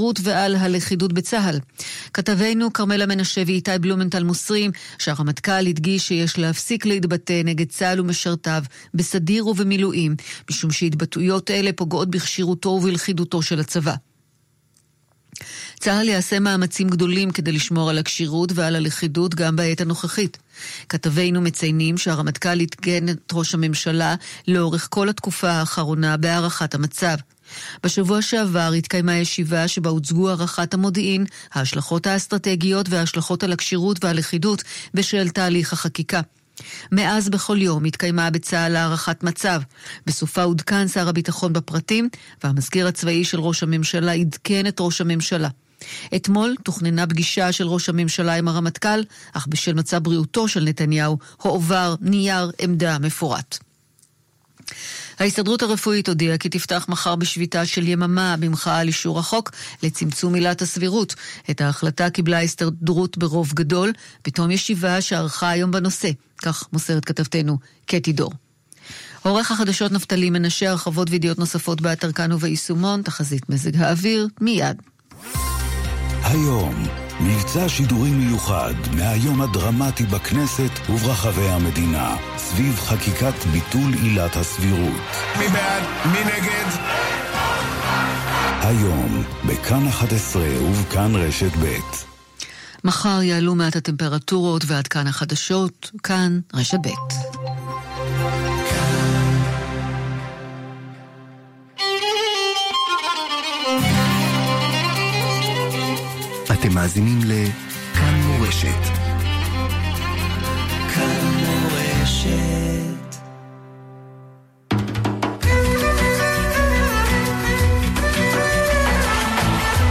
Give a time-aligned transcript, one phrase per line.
[0.00, 1.58] הכשירות ועל הלכידות בצה"ל.
[2.14, 8.62] כתבינו כרמלה מנשה ואיתי בלומנטל מוסרים שהרמטכ"ל הדגיש שיש להפסיק להתבטא נגד צה"ל ומשרתיו
[8.94, 10.16] בסדיר ובמילואים,
[10.50, 13.94] משום שהתבטאויות אלה פוגעות בכשירותו ובלכידותו של הצבא.
[15.80, 20.38] צה"ל יעשה מאמצים גדולים כדי לשמור על הכשירות ועל הלכידות גם בעת הנוכחית.
[20.88, 24.14] כתבינו מציינים שהרמטכ"ל עדכן את ראש הממשלה
[24.48, 27.16] לאורך כל התקופה האחרונה בהערכת המצב.
[27.84, 34.62] בשבוע שעבר התקיימה ישיבה שבה הוצגו הערכת המודיעין, ההשלכות האסטרטגיות וההשלכות על הכשירות והלכידות
[34.94, 36.20] בשל תהליך החקיקה.
[36.92, 39.62] מאז בכל יום התקיימה בצה"ל הערכת מצב.
[40.06, 42.08] בסופה עודכן שר הביטחון בפרטים,
[42.44, 45.48] והמזכיר הצבאי של ראש הממשלה עדכן את ראש הממשלה.
[46.16, 49.00] אתמול תוכננה פגישה של ראש הממשלה עם הרמטכ"ל,
[49.32, 53.58] אך בשל מצב בריאותו של נתניהו הועבר נייר עמדה מפורט.
[55.20, 59.50] ההסתדרות הרפואית הודיעה כי תפתח מחר בשביתה של יממה במחאה על אישור החוק
[59.82, 61.14] לצמצום עילת הסבירות.
[61.50, 63.92] את ההחלטה קיבלה ההסתדרות ברוב גדול,
[64.26, 66.10] בתום ישיבה שערכה היום בנושא.
[66.42, 68.32] כך מוסרת כתבתנו קטי דור.
[69.22, 74.76] עורך החדשות נפתלי מנשה הרחבות וידיעות נוספות באתר כאן וביישומון, תחזית מזג האוויר, מיד.
[76.22, 76.84] היום,
[77.22, 85.02] מבצע שידורים מיוחד מהיום הדרמטי בכנסת וברחבי המדינה, סביב חקיקת ביטול עילת הסבירות.
[85.38, 85.82] מי בעד?
[86.04, 86.66] מי נגד?
[88.62, 91.78] היום, בכאן 11 ובכאן רשת ב'.
[92.84, 96.88] מחר יעלו מעט הטמפרטורות ועד כאן החדשות, כאן רשת ב'.
[106.60, 108.82] אתם מאזינים לכאן מורשת.
[110.94, 113.16] כאן מורשת.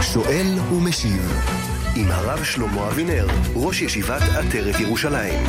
[0.02, 1.32] שואל ומשיב
[1.96, 5.46] עם הרב שלמה אבינר, ראש ישיבת עטרת ירושלים.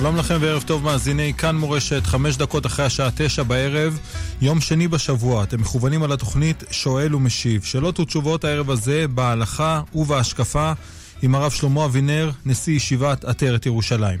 [0.00, 3.98] שלום לכם וערב טוב מאזיני כאן מורשת, חמש דקות אחרי השעה תשע בערב,
[4.40, 5.42] יום שני בשבוע.
[5.42, 7.62] אתם מכוונים על התוכנית שואל ומשיב.
[7.64, 10.72] שאלות ותשובות הערב הזה בהלכה ובהשקפה
[11.22, 14.20] עם הרב שלמה אבינר, נשיא ישיבת עטרת ירושלים.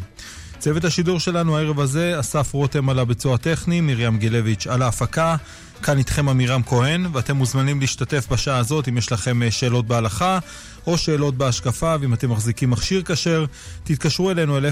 [0.58, 5.36] צוות השידור שלנו הערב הזה, אסף רותם על הביצוע הטכני, מרים גילביץ' על ההפקה.
[5.82, 10.38] כאן איתכם עמירם כהן, ואתם מוזמנים להשתתף בשעה הזאת אם יש לכם אה, שאלות בהלכה
[10.86, 13.44] או שאלות בהשקפה, ואם אתם מחזיקים מכשיר כשר,
[13.84, 14.66] תתקשרו אלינו אל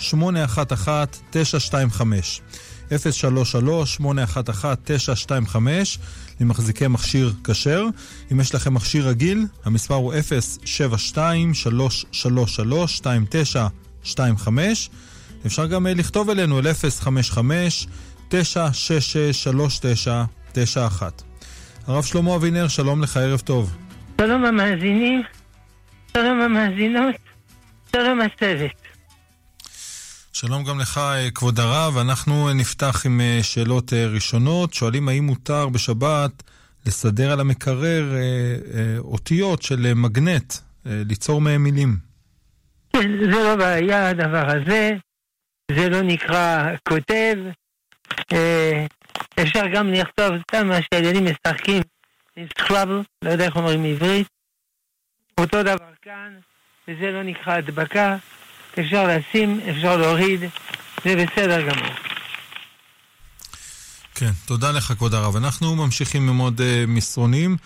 [0.00, 0.04] 033-811-925.
[2.90, 2.94] 033-811-925
[6.40, 7.84] למחזיקי מכשיר כשר.
[8.32, 10.14] אם יש לכם מכשיר רגיל, המספר הוא
[14.04, 14.48] 072-333-2925.
[15.46, 17.86] אפשר גם אה, לכתוב אלינו אל 055
[18.32, 18.34] 966-3991.
[21.86, 23.76] הרב שלמה אבינר, שלום לך, ערב טוב.
[24.20, 25.22] שלום המאזינים,
[26.12, 27.14] שלום המאזינות,
[27.92, 28.82] שלום הצוות.
[30.32, 31.00] שלום גם לך,
[31.34, 31.98] כבוד הרב.
[31.98, 34.74] אנחנו נפתח עם אה, שאלות אה, ראשונות.
[34.74, 36.42] שואלים האם מותר בשבת
[36.86, 40.54] לסדר על המקרר אה, אותיות של מגנט,
[40.86, 42.12] ליצור מהם מילים.
[42.92, 44.90] כן, זה לא בעיה הדבר הזה,
[45.70, 47.50] זה לא נקרא כותב, אה,
[49.42, 51.82] אפשר גם לכתוב סתם מה שהילדים משחקים
[52.36, 54.26] עם סקראבל, לא יודע איך אומרים בעברית.
[55.38, 56.32] אותו דבר כאן,
[56.88, 58.16] וזה לא נקרא הדבקה.
[58.80, 60.40] אפשר לשים, אפשר להוריד,
[61.04, 61.92] זה בסדר גמור.
[64.14, 65.36] כן, תודה לך כבוד הרב.
[65.36, 67.56] אנחנו ממשיכים עם עוד uh, מסרונים.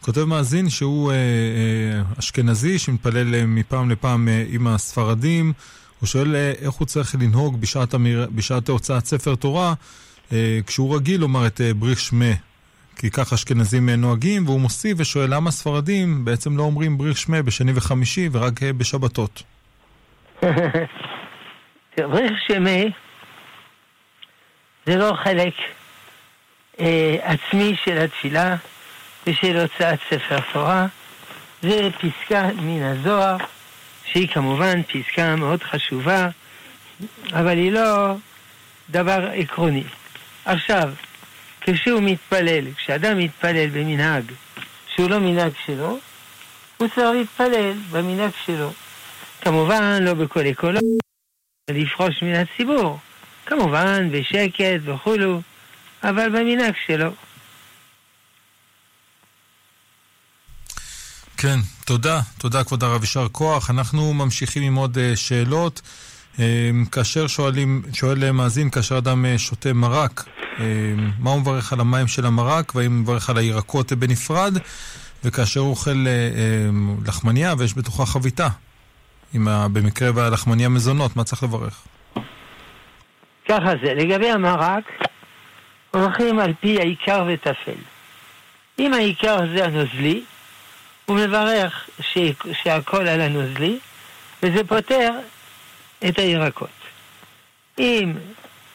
[0.00, 5.52] כותב מאזין שהוא uh, אשכנזי שמתפלל מפעם לפעם עם הספרדים.
[6.04, 8.28] הוא שואל אה, איך הוא צריך לנהוג בשעת, המיר...
[8.34, 9.74] בשעת הוצאת ספר תורה,
[10.32, 12.32] אה, כשהוא רגיל לומר את אה, בריך שמה.
[12.96, 17.72] כי כך אשכנזים נוהגים, והוא מוסיף ושואל למה ספרדים בעצם לא אומרים בריך שמה בשני
[17.74, 19.42] וחמישי ורק בשבתות.
[21.98, 22.80] בריך שמה
[24.86, 25.54] זה לא חלק
[26.80, 28.56] אה, עצמי של התפילה
[29.26, 30.86] ושל הוצאת ספר תורה,
[31.62, 33.36] זה פסקה מן הזוהר.
[34.14, 36.28] שהיא כמובן פסקה מאוד חשובה,
[37.32, 38.14] אבל היא לא
[38.90, 39.84] דבר עקרוני.
[40.44, 40.92] עכשיו,
[41.60, 44.24] כשהוא מתפלל, כשאדם מתפלל במנהג
[44.94, 45.98] שהוא לא מנהג שלו,
[46.76, 48.72] הוא צריך להתפלל במנהג שלו.
[49.40, 50.80] כמובן, לא בכל אקולו,
[51.70, 52.98] לפרוש מן הציבור.
[53.46, 55.42] כמובן בשקט וכולו,
[56.02, 57.10] אבל במנהג שלו.
[61.36, 62.20] כן, תודה.
[62.38, 63.70] תודה, כבוד הרב, יישר כוח.
[63.70, 65.82] אנחנו ממשיכים עם עוד uh, שאלות.
[66.36, 66.38] Uh,
[66.92, 70.60] כאשר שואלים, שואל מאזין, כאשר אדם uh, שותה מרק, uh,
[71.18, 74.58] מה הוא מברך על המים של המרק, והאם הוא מברך על הירקות בנפרד,
[75.24, 78.48] וכאשר הוא אוכל uh, לחמניה ויש בתוכה חביתה,
[79.48, 81.82] ה, במקרה והלחמניה מזונות, מה צריך לברך?
[83.48, 84.84] ככה זה, לגבי המרק,
[85.90, 87.80] הולכים על פי העיקר וטפל.
[88.78, 90.22] אם העיקר זה הנוזלי,
[91.06, 92.18] הוא מברך ש...
[92.62, 93.78] שהכל על הנוזלי,
[94.42, 95.10] וזה פותר
[96.08, 96.68] את הירקות.
[97.78, 98.12] אם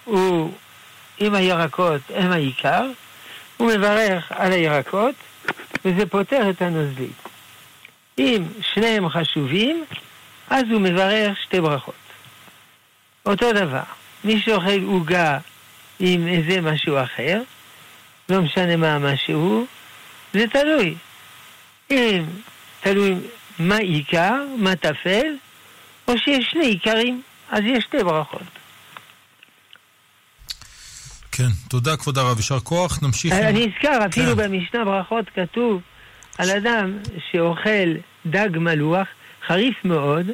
[0.05, 0.53] הוא,
[1.21, 2.85] אם הירקות הם העיקר,
[3.57, 5.15] הוא מברך על הירקות,
[5.85, 7.09] וזה פותר את הנוזלי.
[8.17, 8.43] אם
[8.73, 9.85] שניהם חשובים,
[10.49, 11.93] אז הוא מברך שתי ברכות.
[13.25, 13.83] אותו דבר,
[14.23, 15.37] מי שאוכל עוגה
[15.99, 17.41] עם איזה משהו אחר,
[18.29, 19.65] לא משנה מה המשהו,
[20.33, 20.95] זה תלוי.
[22.81, 23.15] תלוי
[23.59, 25.35] מה עיקר, מה טפל,
[26.07, 28.41] או שיש שני עיקרים, אז יש שתי ברכות.
[31.31, 33.33] כן, תודה כבוד הרב, יישר כוח, נמשיך.
[33.33, 34.43] אני נזכר, אפילו כן.
[34.43, 35.81] במשנה ברכות כתוב
[36.37, 36.97] על אדם
[37.31, 37.93] שאוכל
[38.25, 39.07] דג מלוח,
[39.47, 40.25] חריף מאוד,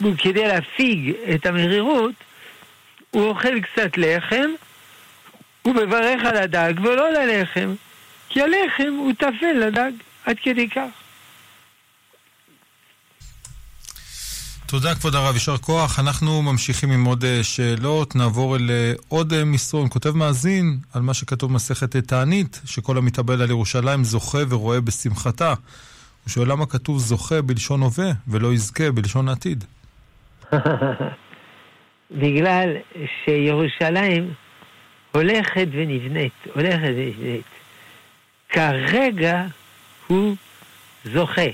[0.00, 2.14] וכדי להפיג את המרירות,
[3.10, 4.50] הוא אוכל קצת לחם,
[5.62, 7.74] הוא מברך על הדג ולא על הלחם.
[8.34, 9.92] כי הלחם הוא טפל לדג,
[10.26, 10.88] עד כדי כך.
[14.66, 16.00] תודה כבוד הרב, יישר כוח.
[16.00, 19.88] אנחנו ממשיכים עם עוד אה, שאלות, נעבור אל אה, עוד אה, מסרון.
[19.88, 25.54] כותב מאזין על מה שכתוב במסכת תענית, שכל המתאבל על ירושלים זוכה ורואה בשמחתה.
[26.24, 29.64] הוא שואל למה כתוב זוכה בלשון הווה ולא יזכה בלשון עתיד.
[32.20, 32.68] בגלל
[33.24, 34.34] שירושלים
[35.12, 37.44] הולכת ונבנית, הולכת ונבנית.
[38.54, 39.42] כרגע
[40.06, 40.36] הוא
[41.04, 41.50] זוכה.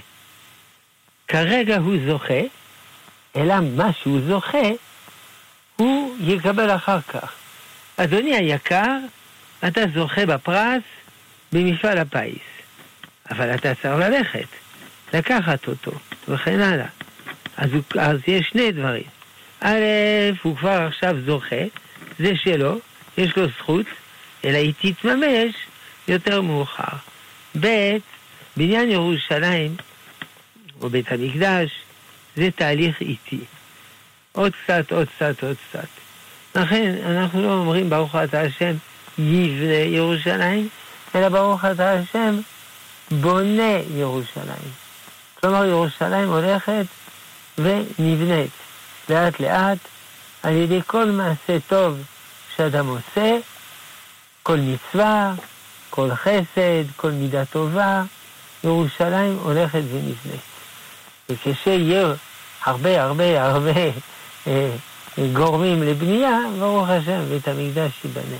[1.29, 2.41] כרגע הוא זוכה,
[3.37, 4.69] אלא מה שהוא זוכה,
[5.77, 7.33] הוא יקבל אחר כך.
[7.97, 8.97] אדוני היקר,
[9.69, 10.83] אתה זוכה בפרס
[11.53, 12.43] במפעל הפיס,
[13.31, 14.49] אבל אתה צריך ללכת,
[15.15, 15.93] לקחת אותו,
[16.29, 16.89] וכן הלאה.
[17.57, 19.09] אז, אז יש שני דברים.
[19.61, 19.79] א',
[20.43, 21.65] הוא כבר עכשיו זוכה,
[22.19, 22.79] זה שלו,
[23.19, 23.87] יש לו זכות,
[24.45, 25.55] אלא היא תתממש
[26.11, 26.97] יותר מאוחר.
[27.61, 27.97] ב',
[28.57, 29.77] בניין ירושלים,
[30.81, 31.71] או בית המקדש,
[32.37, 33.41] זה תהליך איטי.
[34.33, 35.89] עוד קצת, עוד קצת, עוד קצת.
[36.55, 38.75] לכן אנחנו לא אומרים ברוך אתה השם
[39.19, 40.69] יבנה ירושלים,
[41.15, 42.41] אלא ברוך אתה השם
[43.11, 44.71] בונה ירושלים.
[45.41, 46.85] כלומר ירושלים הולכת
[47.59, 48.51] ונבנית
[49.09, 49.79] לאט לאט
[50.43, 51.99] על ידי כל מעשה טוב
[52.57, 53.37] שאדם עושה,
[54.43, 55.33] כל מצווה,
[56.01, 58.03] כל חסד, כל מידה טובה,
[58.65, 60.41] ירושלים הולכת ונבנית.
[61.31, 62.15] וכשיהיה
[62.65, 63.81] הרבה הרבה הרבה
[64.47, 64.77] אה,
[65.33, 68.37] גורמים לבנייה, ברוך השם, בית המקדש ייבנה.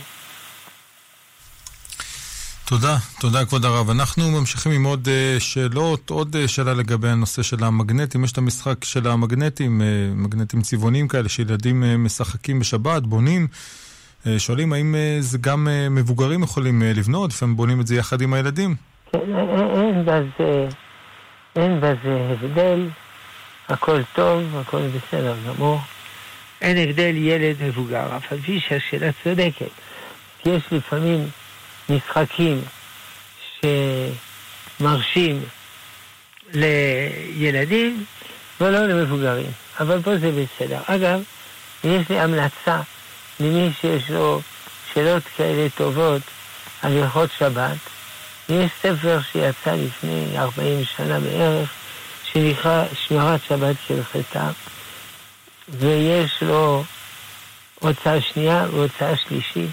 [2.65, 3.91] תודה, תודה כבוד הרב.
[3.91, 8.25] אנחנו ממשיכים עם עוד uh, שאלות, עוד uh, שאלה לגבי הנושא של המגנטים.
[8.25, 9.83] יש את המשחק של המגנטים,
[10.15, 13.49] מגנטים צבעוניים כאלה, שילדים משחקים בשבת, בונים.
[14.27, 18.21] אה, שואלים האם אה, זה גם אה, מבוגרים יכולים לבנות, לפעמים בונים את זה יחד
[18.21, 18.75] עם הילדים.
[19.13, 19.19] כן,
[19.75, 20.69] אין בזה,
[21.57, 22.89] אין בזה הבדל,
[23.69, 25.81] הכל טוב, הכל בסדר גמור.
[26.61, 29.71] אין הבדל ילד מבוגר, אף על פי שהשאלה צודקת.
[30.47, 31.29] יש לפעמים
[31.89, 32.61] משחקים
[34.81, 35.43] שמרשים
[36.55, 38.05] לילדים
[38.61, 39.51] ולא למבוגרים,
[39.81, 40.81] אבל פה זה בסדר.
[40.87, 41.23] אגב,
[41.85, 42.81] יש לי המלצה
[43.41, 44.41] למי שיש לו
[44.95, 46.23] שאלות כאלה טובות
[46.83, 47.77] על הלכות שבת.
[48.49, 51.71] יש ספר שיצא לפני 40 שנה בערך,
[52.33, 54.51] שנקרא שמירת שבת כהלכתה,
[55.69, 56.85] ויש לו
[57.81, 59.71] הוצאה שנייה והוצאה שלישית.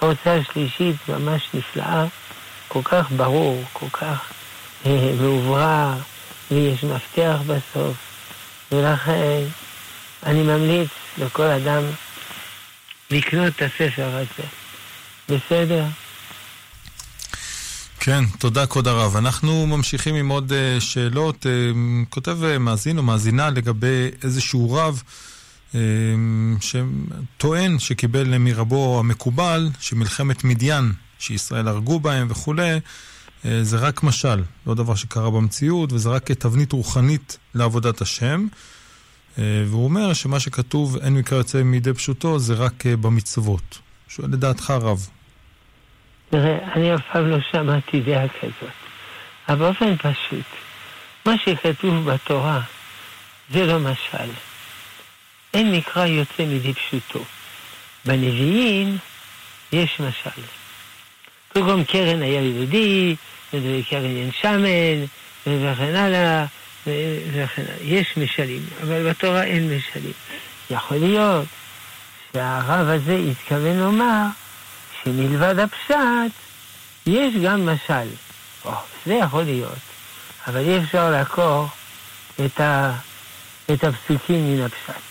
[0.00, 2.04] ההוצאה השלישית ממש נפלאה,
[2.68, 4.32] כל כך ברור, כל כך
[4.86, 5.10] אה,
[6.50, 7.96] ויש מפתח בסוף,
[8.72, 9.40] ולכן
[10.26, 11.82] אני ממליץ לכל אדם
[13.10, 14.48] לקנות את הספר הזה.
[15.28, 15.84] בסדר?
[18.00, 19.16] כן, תודה כבוד הרב.
[19.16, 21.46] אנחנו ממשיכים עם עוד uh, שאלות.
[21.46, 25.02] Uh, כותב uh, מאזין או מאזינה לגבי איזשהו רב
[25.72, 25.76] uh,
[26.60, 34.74] שטוען שקיבל מרבו המקובל שמלחמת מדיין, שישראל הרגו בהם וכולי, uh, זה רק משל, לא
[34.74, 38.46] דבר שקרה במציאות, וזה רק תבנית רוחנית לעבודת השם.
[39.38, 43.78] והוא אומר שמה שכתוב, אין מקרא יוצא מידי פשוטו, זה רק במצוות.
[44.08, 45.08] שואל לדעתך רב.
[46.30, 48.72] תראה, אני אף פעם לא שמעתי דעה כזאת.
[49.48, 50.44] אבל באופן פשוט,
[51.26, 52.60] מה שכתוב בתורה
[53.50, 54.30] זה לא משל.
[55.54, 57.24] אין מקרא יוצא מידי פשוטו.
[58.04, 58.98] בנביאים
[59.72, 60.42] יש משל.
[61.52, 63.16] קודם קרן היה יהודי,
[63.54, 65.04] וקרן אין שמן,
[65.46, 66.44] וכן הלאה.
[67.80, 70.12] יש משלים, אבל בתורה אין משלים.
[70.70, 71.46] יכול להיות
[72.32, 74.26] שהרב הזה התכוון לומר
[75.02, 76.32] שמלבד הפשט
[77.06, 78.08] יש גם משל.
[78.64, 78.72] או,
[79.06, 79.78] זה יכול להיות,
[80.46, 81.68] אבל אי אפשר לעקור
[82.46, 82.96] את, ה,
[83.72, 85.02] את הפסוקים מן הפשט.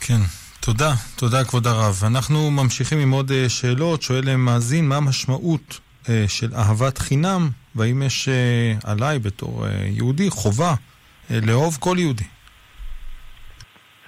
[0.00, 0.20] כן,
[0.60, 2.02] תודה, תודה כבוד הרב.
[2.06, 4.02] אנחנו ממשיכים עם עוד אה, שאלות.
[4.02, 8.28] שואל מאזין, מה המשמעות אה, של אהבת חינם, והאם יש
[8.84, 10.74] עליי בתור יהודי חובה
[11.30, 12.24] לאהוב כל יהודי?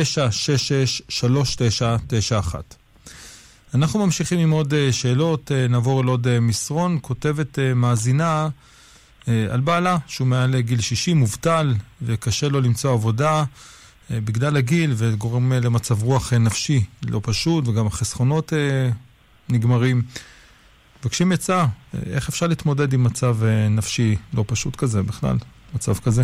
[3.76, 6.98] אנחנו ממשיכים עם עוד אה, שאלות, אה, נעבור אל עוד מסרון.
[7.02, 8.50] כותבת מאזינה
[9.28, 13.44] על בעלה, שהוא מעל גיל 60, מובטל, וקשה לו למצוא עבודה
[14.10, 18.54] בגלל הגיל, וגורם למצב רוח נפשי לא פשוט, וגם החסכונות
[19.50, 20.02] נגמרים.
[21.00, 21.66] מבקשים עצה,
[22.14, 23.38] איך אפשר להתמודד עם מצב
[23.70, 25.38] נפשי לא פשוט כזה בכלל,
[25.74, 26.24] מצב כזה?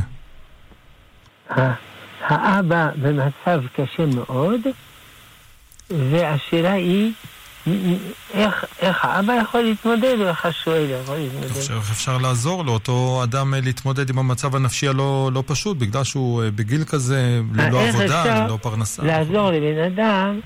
[2.19, 4.61] האבא במצב קשה מאוד,
[5.89, 7.13] והשאלה היא,
[8.33, 11.55] איך, איך האבא יכול להתמודד, או איך השואל יכול להתמודד?
[11.55, 16.43] איך אפשר לעזור לאותו אדם אה, להתמודד עם המצב הנפשי הלא לא פשוט, בגלל שהוא
[16.43, 19.03] אה, בגיל כזה, ללא עבודה, ללא פרנסה.
[19.03, 20.39] לעזור לבן אדם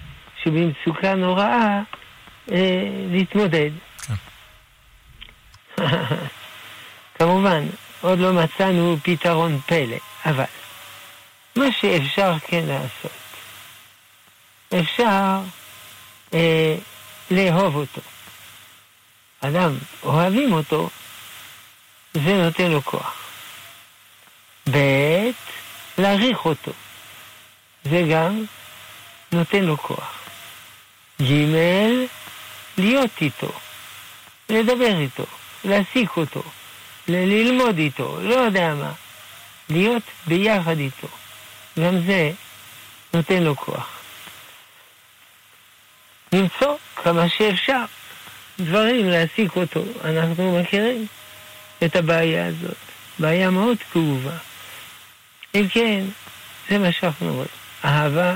[0.43, 1.81] שבמצוקה נוראה,
[2.51, 2.57] אה,
[3.11, 3.69] להתמודד.
[4.07, 4.13] כן.
[7.19, 7.63] כמובן,
[8.01, 10.43] עוד לא מצאנו פתרון פלא, אבל
[11.55, 13.11] מה שאפשר כן לעשות.
[14.79, 15.39] אפשר
[16.33, 16.75] אה,
[17.31, 18.01] לאהוב אותו.
[19.41, 20.89] אדם, אוהבים אותו,
[22.13, 23.29] זה נותן לו כוח.
[24.71, 25.29] ב',
[25.97, 26.71] להעריך אותו.
[27.83, 28.43] זה גם
[29.31, 30.19] נותן לו כוח.
[31.21, 31.55] ג',
[32.77, 33.51] להיות איתו,
[34.49, 35.25] לדבר איתו,
[35.63, 36.43] להעסיק אותו,
[37.07, 38.91] ללמוד איתו, לא יודע מה.
[39.69, 41.07] להיות ביחד איתו.
[41.79, 42.31] גם זה
[43.13, 44.00] נותן לו כוח.
[46.33, 47.83] למצוא כמה שאפשר
[48.59, 49.83] דברים להעסיק אותו.
[50.03, 51.05] אנחנו מכירים
[51.85, 52.77] את הבעיה הזאת.
[53.19, 54.37] בעיה מאוד כאובה.
[55.55, 56.03] אם כן,
[56.69, 57.47] זה מה שאנחנו רואים.
[57.85, 58.35] אהבה,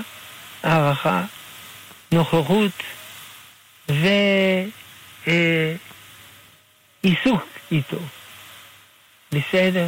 [0.64, 1.24] הערכה,
[2.12, 2.72] נוכחות
[3.88, 4.08] ועיסוק
[5.28, 5.76] אה,
[7.72, 8.00] איתו.
[9.32, 9.88] בסדר?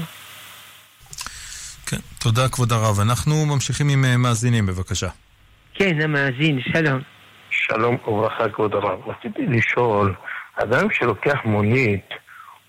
[1.85, 2.99] כן, תודה כבוד הרב.
[2.99, 5.09] אנחנו ממשיכים עם אה, מאזינים, בבקשה.
[5.73, 7.16] כן, המאזין, שלום.
[7.49, 8.99] שלום וברכה כבוד הרב.
[9.09, 10.13] רציתי לשאול,
[10.55, 12.09] אדם שלוקח מונית,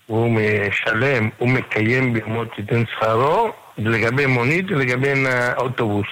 [0.05, 5.13] הוא משלם, הוא מקיים בימות תיתן שכרו לגבי מונית ולגבי
[5.57, 6.07] אוטובוס.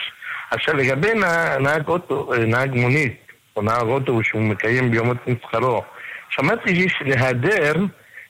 [0.52, 1.14] עכשיו לגבי
[1.60, 3.18] נהג אוטו, נהג מונית,
[3.56, 5.84] או נהג אוטו שהוא מקיים ביומות מסחרו,
[6.30, 7.74] שמעתי שיש להדר,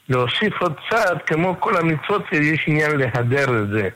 [0.09, 3.89] להוסיף עוד צעד, כמו כל המצוות, יש עניין להדר את זה.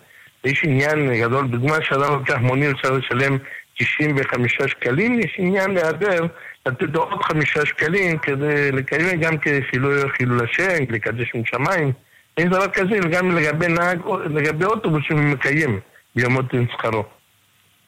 [0.43, 3.37] יש עניין גדול, דוגמה שאדם לוקח מונית, אפשר לשלם
[3.85, 6.25] 95 שקלים, יש עניין להדר,
[6.65, 11.91] לתת לו עוד חמישה שקלים כדי לקיים גם כחילול חילול השם, לקדש עם שמיים.
[12.37, 15.79] אין דבר כזה גם לגבי נהג, לגבי אוטובוס שהוא מקיים
[16.15, 17.03] ביומות שכרו.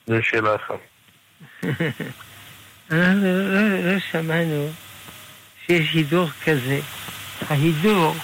[0.08, 0.80] זו שאלה אחת.
[2.90, 4.70] לא שמענו
[5.66, 6.80] שיש הידור כזה.
[7.50, 8.16] ההידור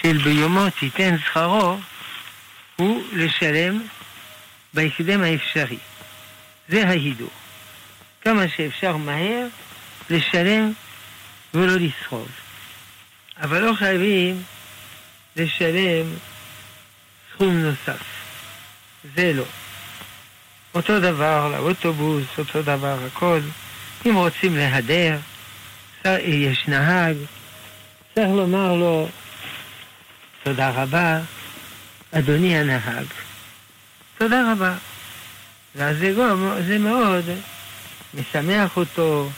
[0.00, 1.76] של ביומות ייתן שכרו
[2.76, 3.80] הוא לשלם
[4.74, 5.78] בהקדם האפשרי.
[6.68, 7.30] זה ההידור.
[8.20, 9.46] כמה שאפשר מהר
[10.10, 10.72] לשלם
[11.54, 12.28] ולא לסחוב.
[13.42, 14.42] אבל לא חייבים
[15.36, 16.06] לשלם
[17.34, 18.02] סכום נוסף.
[19.16, 19.44] זה לא.
[20.74, 23.40] אותו דבר לאוטובוס, אותו דבר הכל.
[24.06, 25.16] אם רוצים להדר,
[26.04, 27.16] יש נהג,
[28.14, 29.08] צריך לומר לו
[30.42, 31.20] תודה רבה,
[32.12, 33.06] אדוני הנהג.
[34.18, 34.74] תודה רבה.
[35.76, 36.12] ואז זה,
[36.66, 37.24] זה מאוד
[38.14, 39.28] משמח אותו,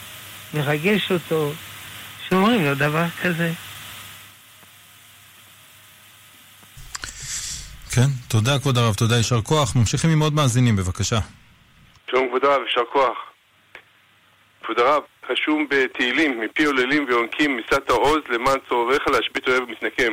[0.55, 1.53] מרגש אותו,
[2.29, 3.51] שאומרים לו דבר כזה.
[7.95, 9.77] כן, תודה כבוד הרב, תודה, יישר כוח.
[9.77, 11.19] ממשיכים עם עוד מאזינים, בבקשה.
[12.11, 13.19] שלום כבוד הרב, יישר כוח.
[14.63, 20.13] כבוד הרב, רשום בתהילים, מפי עוללים ויונקים משאת העוז למען צורריך להשבית אוהב ומתנקם.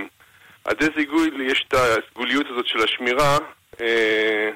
[0.65, 3.37] עד איזה גול יש את הסגוליות הזאת של השמירה
[3.81, 4.49] אה,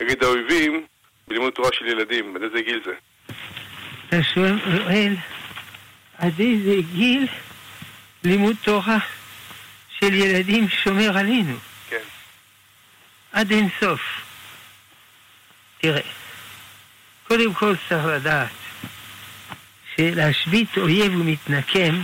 [0.00, 0.86] נגד האויבים
[1.28, 2.36] בלימוד תורה של ילדים?
[2.36, 2.92] עד איזה גיל זה?
[4.08, 5.16] אתה שואל,
[6.18, 7.26] עד איזה גיל
[8.24, 8.98] לימוד תורה
[9.98, 11.56] של ילדים שומר עלינו?
[11.90, 12.02] כן.
[13.32, 14.00] עד אין סוף.
[15.80, 16.00] תראה,
[17.28, 18.50] קודם כל צריך לדעת
[19.96, 22.02] שלהשבית אויב ומתנקם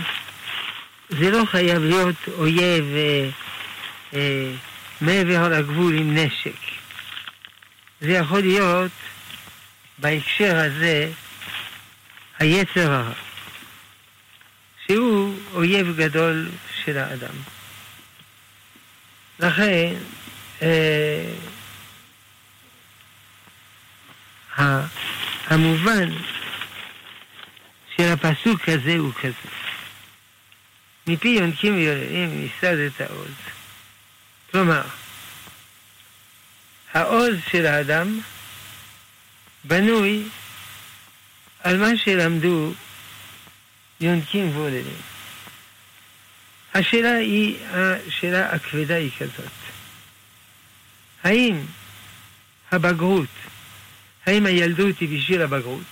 [1.09, 3.29] זה לא חייב להיות אויב אה,
[4.13, 4.51] אה,
[5.01, 6.55] מעבר לגבול עם נשק.
[8.01, 8.91] זה יכול להיות
[10.03, 11.11] בהקשר הזה
[12.39, 13.13] היצר הרע,
[14.85, 16.49] שהוא אויב גדול
[16.85, 17.35] של האדם.
[19.39, 19.93] לכן,
[20.61, 21.33] אה,
[25.47, 26.09] המובן
[27.97, 29.49] של הפסוק הזה הוא כזה.
[31.07, 33.33] מפי יונקים ויולדים ייסד את העוז.
[34.51, 34.81] כלומר,
[36.93, 38.19] העוז של האדם
[39.63, 40.23] בנוי
[41.59, 42.73] על מה שלמדו
[44.01, 45.01] יונקים ועוללים.
[46.73, 49.51] השאלה היא, השאלה הכבדה היא כזאת.
[51.23, 51.65] האם
[52.71, 53.29] הבגרות,
[54.25, 55.83] האם הילדות היא בשביל הבגרות?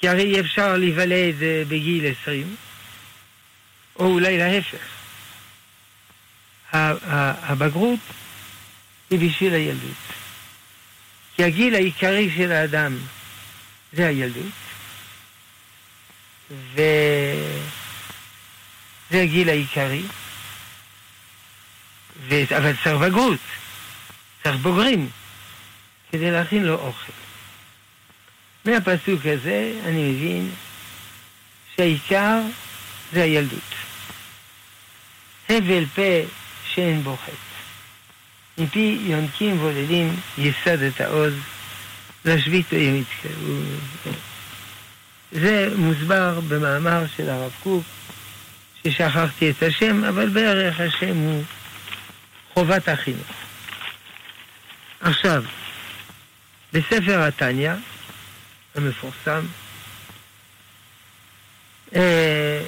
[0.00, 1.34] כי הרי אי אפשר להיוולד
[1.68, 2.56] בגיל עשרים,
[3.96, 4.86] או אולי להפך.
[6.72, 8.00] הבגרות
[9.10, 9.96] היא בשביל הילדות.
[11.36, 12.98] כי הגיל העיקרי של האדם
[13.92, 14.52] זה הילדות,
[16.50, 16.82] וזה
[19.10, 20.02] הגיל העיקרי,
[22.28, 22.34] ו...
[22.56, 23.40] אבל צריך בגרות,
[24.42, 25.10] צריך בוגרים,
[26.12, 27.12] כדי להכין לו אוכל.
[28.64, 30.50] מהפסוק הזה אני מבין
[31.76, 32.40] שהעיקר
[33.12, 33.74] זה הילדות.
[35.48, 36.02] הבל פה
[36.74, 37.45] שאין בו חטא.
[38.58, 41.34] מפי יונקים בודדים יסד את העוז,
[42.24, 43.04] להשבית אויב
[45.32, 47.84] זה מוסבר במאמר של הרב קוק,
[48.84, 51.44] ששכחתי את השם, אבל בערך השם הוא
[52.54, 53.32] חובת החינוך.
[55.00, 55.44] עכשיו,
[56.72, 57.72] בספר התניא,
[58.74, 59.46] המפורסם,
[61.94, 62.62] אה,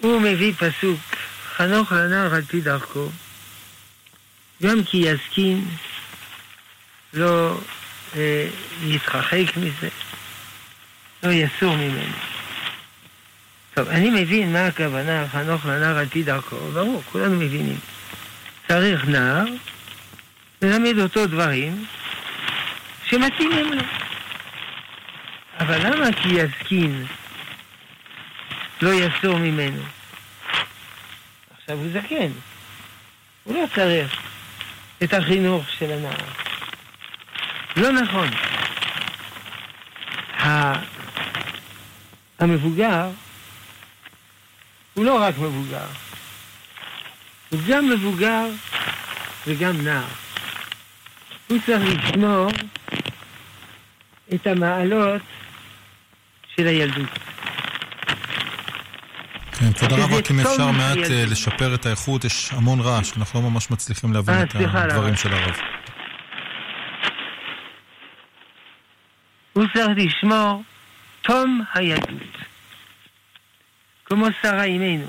[0.00, 1.00] הוא מביא פסוק,
[1.56, 3.08] חנוך לנער על פי דרכו,
[4.62, 5.64] גם כי יזקין
[7.14, 7.58] לא
[8.16, 8.46] אה,
[8.82, 9.88] יתרחק מזה,
[11.22, 12.14] לא יסור ממנו.
[13.74, 17.78] טוב, אני מבין מה הכוונה חנוך לנער על פי דרכו, ברור, כולנו מבינים.
[18.68, 19.44] צריך נער,
[20.62, 21.86] ללמד אותו דברים
[23.04, 23.82] שמתאימים לו.
[25.58, 27.06] אבל למה כי יזקין
[28.82, 29.82] לא יסור ממנו?
[31.58, 32.30] עכשיו הוא זקן,
[33.44, 34.29] הוא לא צריך
[35.02, 36.28] את החינוך של הנער.
[37.76, 38.28] לא נכון.
[42.38, 43.10] המבוגר
[44.94, 45.86] הוא לא רק מבוגר,
[47.50, 48.46] הוא גם מבוגר
[49.46, 50.04] וגם נער.
[51.48, 52.50] הוא צריך לשמור
[54.34, 55.22] את המעלות
[56.56, 57.29] של הילדות.
[59.60, 60.98] כן, תודה רבה, כי אם אפשר מעט.
[61.10, 64.82] אה, לשפר את האיכות, יש המון רעש, אנחנו לא ממש מצליחים להבין אה, את סליחה,
[64.82, 65.16] הדברים?
[65.16, 65.56] של הרב.
[69.52, 70.62] הוא צריך לשמור
[71.22, 72.36] תום הילדות.
[74.04, 75.06] כמו שרה אימנו.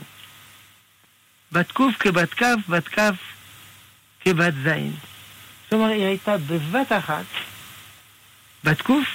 [1.51, 3.15] בת קוף כבת כף, בת כף
[4.19, 4.93] כבת זין.
[5.63, 7.25] זאת אומרת, היא הייתה בבת אחת
[8.63, 9.07] בת קוף,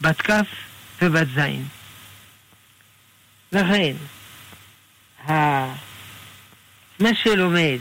[0.00, 0.46] בת כף
[1.02, 1.79] ובת זין.
[3.52, 3.96] לכן,
[6.98, 7.78] מה שלומד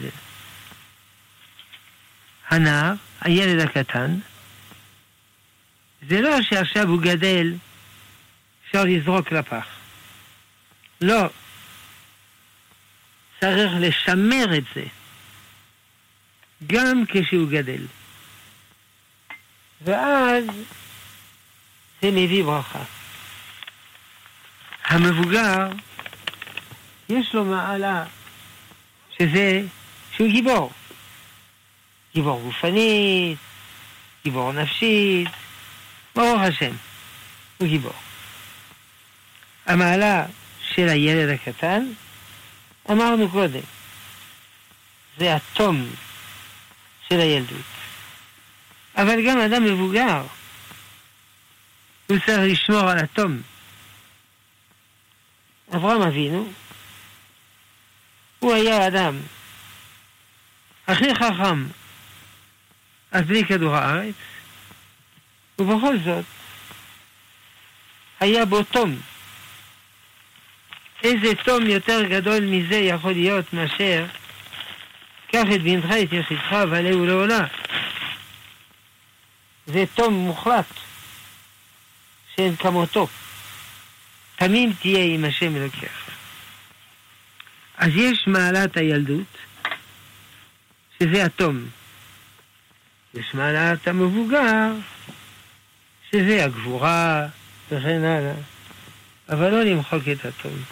[2.50, 4.20] הנער, הילד הקטן,
[6.10, 7.54] זה לא שעכשיו הוא גדל,
[8.66, 9.68] אפשר לזרוק לפח.
[11.02, 11.30] לא.
[13.42, 14.84] צריך לשמר את זה,
[16.68, 17.82] גם כשהוא גדל.
[19.82, 20.44] ואז
[22.02, 22.99] זה מביא ברכה.
[24.90, 25.68] המבוגר,
[27.10, 28.06] יש לו מעלה
[29.18, 29.62] שזה,
[30.16, 30.72] שהוא גיבור.
[32.14, 33.38] גיבור גופנית,
[34.24, 35.28] גיבור נפשית,
[36.16, 36.72] ברוך השם,
[37.58, 37.94] הוא גיבור.
[39.66, 40.26] המעלה
[40.62, 41.86] של הילד הקטן,
[42.92, 43.64] אמרנו קודם,
[45.18, 45.90] זה התום
[47.10, 47.58] של הילדות.
[48.96, 50.24] אבל גם אדם מבוגר,
[52.08, 53.42] הוא צריך לשמור על התום.
[55.76, 56.52] אברהם אבינו,
[58.40, 59.20] הוא היה האדם
[60.88, 61.68] הכי חכם
[63.12, 64.16] על פני כדור הארץ,
[65.60, 66.26] ובכל זאת,
[68.20, 68.96] היה בו תום.
[71.04, 74.06] איזה תום יותר גדול מזה יכול להיות מאשר
[75.32, 77.46] קח את בנך את יחידך ועלהו לעולה.
[79.66, 80.66] זה תום מוחלט,
[82.36, 83.08] שאין כמותו.
[84.40, 86.10] תמים תהיה עם השם אלוקיך.
[87.78, 89.38] אז יש מעלת הילדות,
[91.00, 91.66] שזה התום.
[93.14, 94.72] יש מעלת המבוגר,
[96.12, 97.28] שזה הגבורה
[97.72, 98.34] וכן הלאה.
[99.30, 100.64] אבל לא למחוק את התום.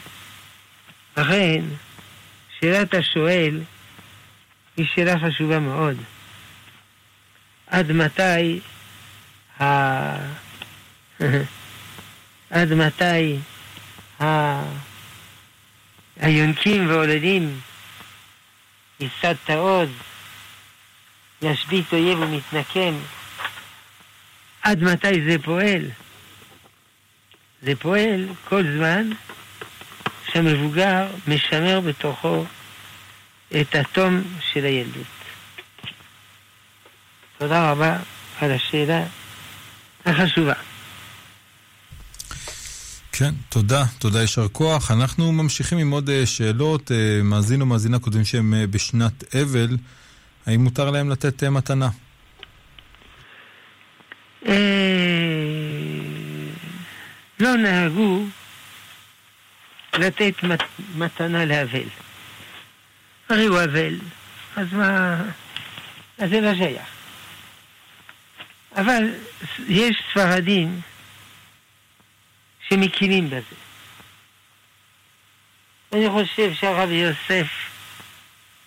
[1.17, 1.62] לכן,
[2.60, 3.62] שאלת השואל
[4.77, 5.97] היא שאלה חשובה מאוד.
[7.67, 8.60] עד מתי
[9.60, 9.63] ה...
[12.49, 13.38] עד מתי.
[16.19, 17.60] היונקים והולדים
[18.99, 19.89] יסדת עוז,
[21.41, 22.93] ישבית אויב ומתנקם,
[24.62, 25.82] עד מתי זה פועל?
[27.62, 29.10] זה פועל כל זמן
[30.32, 32.45] שהמבוגר משמר בתוכו
[33.62, 35.08] את התום של הילדות.
[37.38, 37.97] תודה רבה
[38.41, 39.03] על השאלה
[40.06, 40.53] החשובה.
[43.19, 44.91] כן, תודה, תודה, יישר כוח.
[44.91, 46.91] אנחנו ממשיכים עם עוד אה, שאלות.
[46.91, 49.67] אה, מאזין או מאזינה כותבים שהם אה, בשנת אבל,
[50.45, 51.89] האם מותר להם לתת מתנה?
[57.39, 58.23] לא נהגו
[59.93, 61.88] לתת מת- מתנה לאבל.
[63.30, 63.95] הרי הוא אבל,
[64.56, 65.21] אז מה...
[66.17, 66.88] אז זה לא שייך.
[68.75, 69.03] אבל
[69.67, 70.82] יש ספרדים
[72.69, 73.56] שמקילים בזה.
[75.93, 77.47] אני חושב שהרב יוסף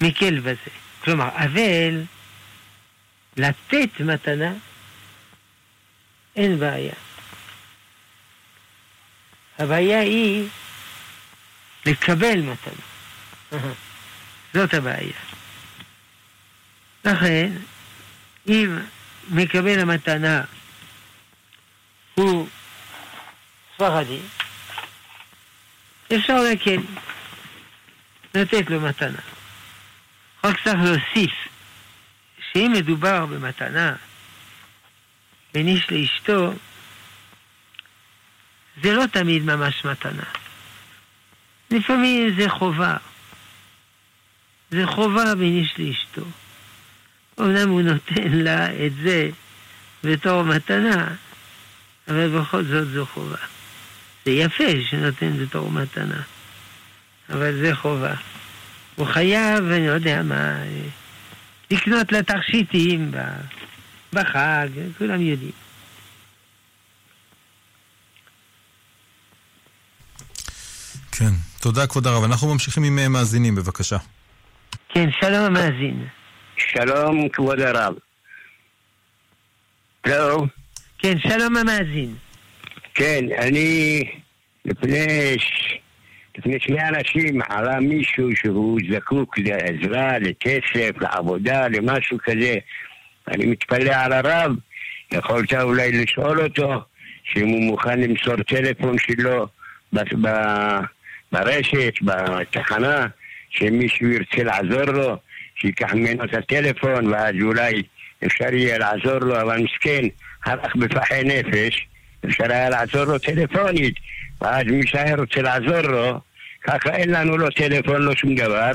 [0.00, 0.70] מקל בזה.
[1.04, 2.02] כלומר, אבל,
[3.36, 4.52] לתת מתנה,
[6.36, 6.92] אין בעיה.
[9.58, 10.48] הבעיה היא
[11.86, 12.84] לקבל מתנה.
[14.54, 15.12] זאת הבעיה.
[17.04, 17.52] לכן,
[18.48, 18.78] אם
[19.30, 20.42] מקבל המתנה
[22.14, 22.48] הוא
[23.80, 24.18] ספרדי,
[26.16, 26.82] אפשר להקל,
[28.34, 29.18] לתת לו מתנה.
[30.44, 31.32] רק צריך להוסיף
[32.52, 33.92] שאם מדובר במתנה
[35.54, 36.52] בין איש לאשתו,
[38.82, 40.24] זה לא תמיד ממש מתנה.
[41.70, 42.96] לפעמים זה חובה.
[44.70, 46.24] זה חובה בין איש לאשתו.
[47.38, 49.30] אומנם הוא נותן לה את זה
[50.04, 51.14] בתור מתנה,
[52.08, 53.59] אבל בכל זאת זו חובה.
[54.24, 56.22] זה יפה שנותן בתור מתנה,
[57.30, 58.14] אבל זה חובה.
[58.96, 60.54] הוא חייב, אני לא יודע מה,
[61.70, 63.40] לקנות לה תכשיטים ב-
[64.12, 65.52] בחג, כולם יודעים.
[71.12, 71.30] כן,
[71.60, 72.24] תודה כבוד הרב.
[72.24, 73.96] אנחנו ממשיכים עם אה, מאזינים, בבקשה.
[74.88, 76.06] כן, שלום המאזין.
[76.56, 77.94] שלום, כבוד הרב.
[80.06, 80.44] לא,
[80.98, 82.14] כן, שלום המאזין.
[82.94, 84.04] כן, אני
[84.64, 85.78] לפני, ש...
[86.38, 92.58] לפני שני אנשים עלה מישהו שהוא זקוק לעזרה, לכסף, לעבודה, למשהו כזה.
[93.28, 94.52] אני מתפלא על הרב,
[95.12, 96.80] יכולת אולי לשאול אותו
[97.24, 99.46] שאם הוא מוכן למסור טלפון שלו
[99.92, 99.98] ב...
[100.20, 100.28] ב...
[101.32, 103.06] ברשת, בתחנה,
[103.50, 105.16] שמישהו ירצה לעזור לו,
[105.54, 107.82] שייקח ממנו את הטלפון ואז אולי
[108.26, 110.04] אפשר יהיה לעזור לו, אבל מסכן,
[110.44, 111.86] הלך בפחי נפש,
[112.24, 113.94] אפשר היה לעזור לו טלפונית,
[114.40, 116.20] ואז מי שהיה רוצה לעזור לו,
[116.64, 118.72] ככה אין לנו לא טלפון, לא שום דבר,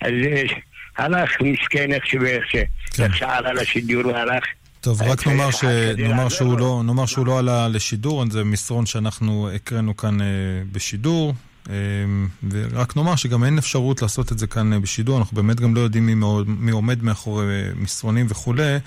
[0.00, 0.42] אז אה,
[0.98, 1.92] הלך מסכן
[2.98, 3.14] איך.
[3.14, 4.44] שעלה לשידור הוא הלך.
[4.80, 5.64] טוב, רק נאמר, ש...
[5.98, 6.58] נאמר, שהוא.
[6.58, 10.26] לא, נאמר שהוא לא עלה לשידור, זה מסרון שאנחנו הקראנו כאן אה,
[10.72, 11.34] בשידור.
[11.70, 11.74] אה,
[12.50, 15.80] ורק נאמר שגם אין אפשרות לעשות את זה כאן אה, בשידור, אנחנו באמת גם לא
[15.80, 16.06] יודעים
[16.46, 18.78] מי, עומד מאחורי מסרונים וכולי.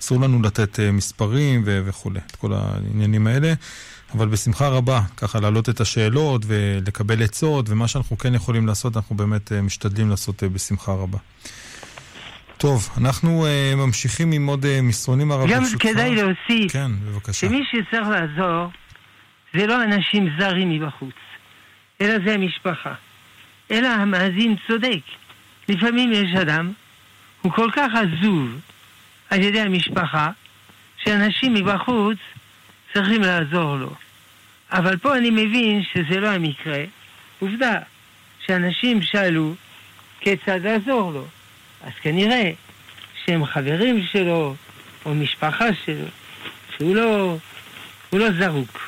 [0.00, 3.54] אסור לנו לתת אה, מספרים ו- וכולי, את כל העניינים האלה.
[4.14, 9.16] אבל בשמחה רבה, ככה להעלות את השאלות ולקבל עצות, ומה שאנחנו כן יכולים לעשות, אנחנו
[9.16, 11.18] באמת אה, משתדלים לעשות אה, בשמחה רבה.
[12.58, 15.82] טוב, אנחנו uh, ממשיכים עם עוד uh, מסרונים הרב גם ברשותך.
[15.82, 17.32] כדאי להוסיף כן, בבקשה.
[17.32, 18.70] שמי שצריך לעזור
[19.54, 21.14] זה לא אנשים זרים מבחוץ,
[22.00, 22.94] אלא זה המשפחה.
[23.70, 25.00] אלא המאזין צודק.
[25.68, 26.72] לפעמים יש אדם,
[27.42, 28.60] הוא כל כך עזוב
[29.30, 30.30] על ידי המשפחה,
[31.04, 32.18] שאנשים מבחוץ
[32.92, 33.94] צריכים לעזור לו.
[34.72, 36.84] אבל פה אני מבין שזה לא המקרה.
[37.38, 37.78] עובדה,
[38.46, 39.54] שאנשים שאלו
[40.20, 41.26] כיצד לעזור לו.
[41.84, 42.50] אז כנראה
[43.24, 44.54] שהם חברים שלו,
[45.04, 46.06] או משפחה שלו,
[46.76, 47.36] שהוא לא,
[48.10, 48.87] הוא לא זרוק.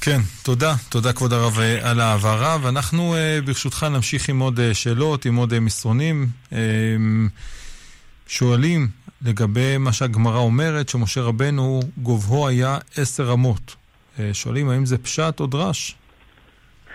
[0.00, 0.74] כן, תודה.
[0.88, 5.36] תודה כבוד הרב אה, על ההעברה, ואנחנו אה, ברשותך נמשיך עם עוד אה, שאלות, עם
[5.36, 6.26] עוד מסרונים.
[8.26, 8.88] שואלים
[9.22, 13.76] לגבי מה שהגמרא אומרת, שמשה רבנו גובהו היה עשר אמות.
[14.32, 15.94] שואלים האם זה פשט או דרש?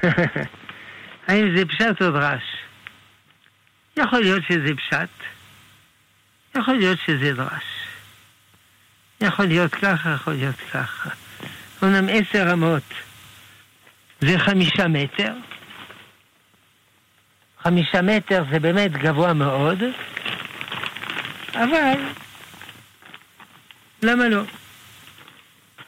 [1.28, 2.44] האם זה פשט או דרש?
[3.98, 5.10] יכול להיות שזה פשט,
[6.56, 7.64] יכול להיות שזה דרש.
[9.22, 11.10] יכול להיות ככה, יכול להיות ככה.
[11.84, 12.84] אומנם עשר אמות
[14.22, 15.34] זה חמישה מטר.
[17.64, 19.84] חמישה מטר זה באמת גבוה מאוד,
[21.54, 21.94] אבל
[24.04, 24.44] למה לא?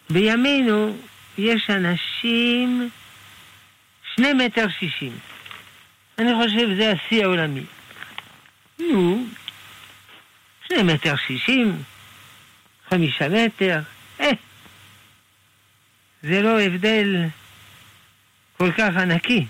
[0.10, 0.98] בימינו
[1.38, 2.90] יש אנשים
[4.16, 5.18] שני מטר שישים.
[6.20, 7.64] אני חושב שזה השיא העולמי.
[8.80, 9.26] נו,
[10.68, 11.84] שני מטר שישים,
[12.90, 13.80] חמישה מטר,
[14.20, 14.30] אה,
[16.28, 17.26] זה לא הבדל
[18.58, 19.46] כל כך ענקי.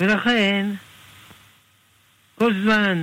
[0.00, 0.66] ולכן,
[2.38, 3.02] כל זמן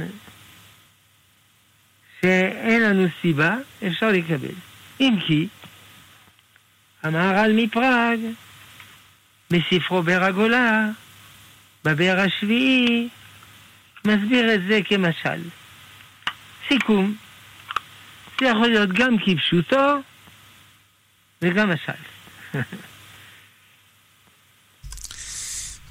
[2.21, 3.55] שאין לנו סיבה,
[3.87, 4.55] אפשר לקבל.
[4.99, 5.47] אם כי,
[7.03, 8.19] המהר"ל מפראג,
[9.51, 10.89] בספרו באר הגולה,
[11.85, 13.09] בבאר השביעי,
[14.05, 15.41] מסביר את זה כמשל.
[16.67, 17.15] סיכום,
[18.39, 20.01] זה יכול להיות גם כפשוטו
[21.41, 21.91] וגם משל.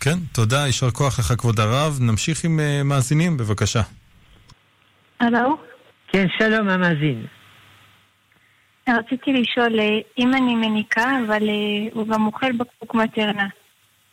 [0.00, 1.98] כן, תודה, יישר כוח לך כבוד הרב.
[2.00, 3.82] נמשיך עם אה, מאזינים, בבקשה.
[5.20, 5.56] הלו?
[6.08, 7.26] כן, שלום המאזין.
[8.88, 13.48] רציתי לשאול, אה, אם אני מניקה, אבל אה, הוא גם אוכל בקבוק מטרנה,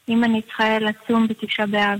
[0.10, 2.00] אם אני צריכה לצום בתשעה באב.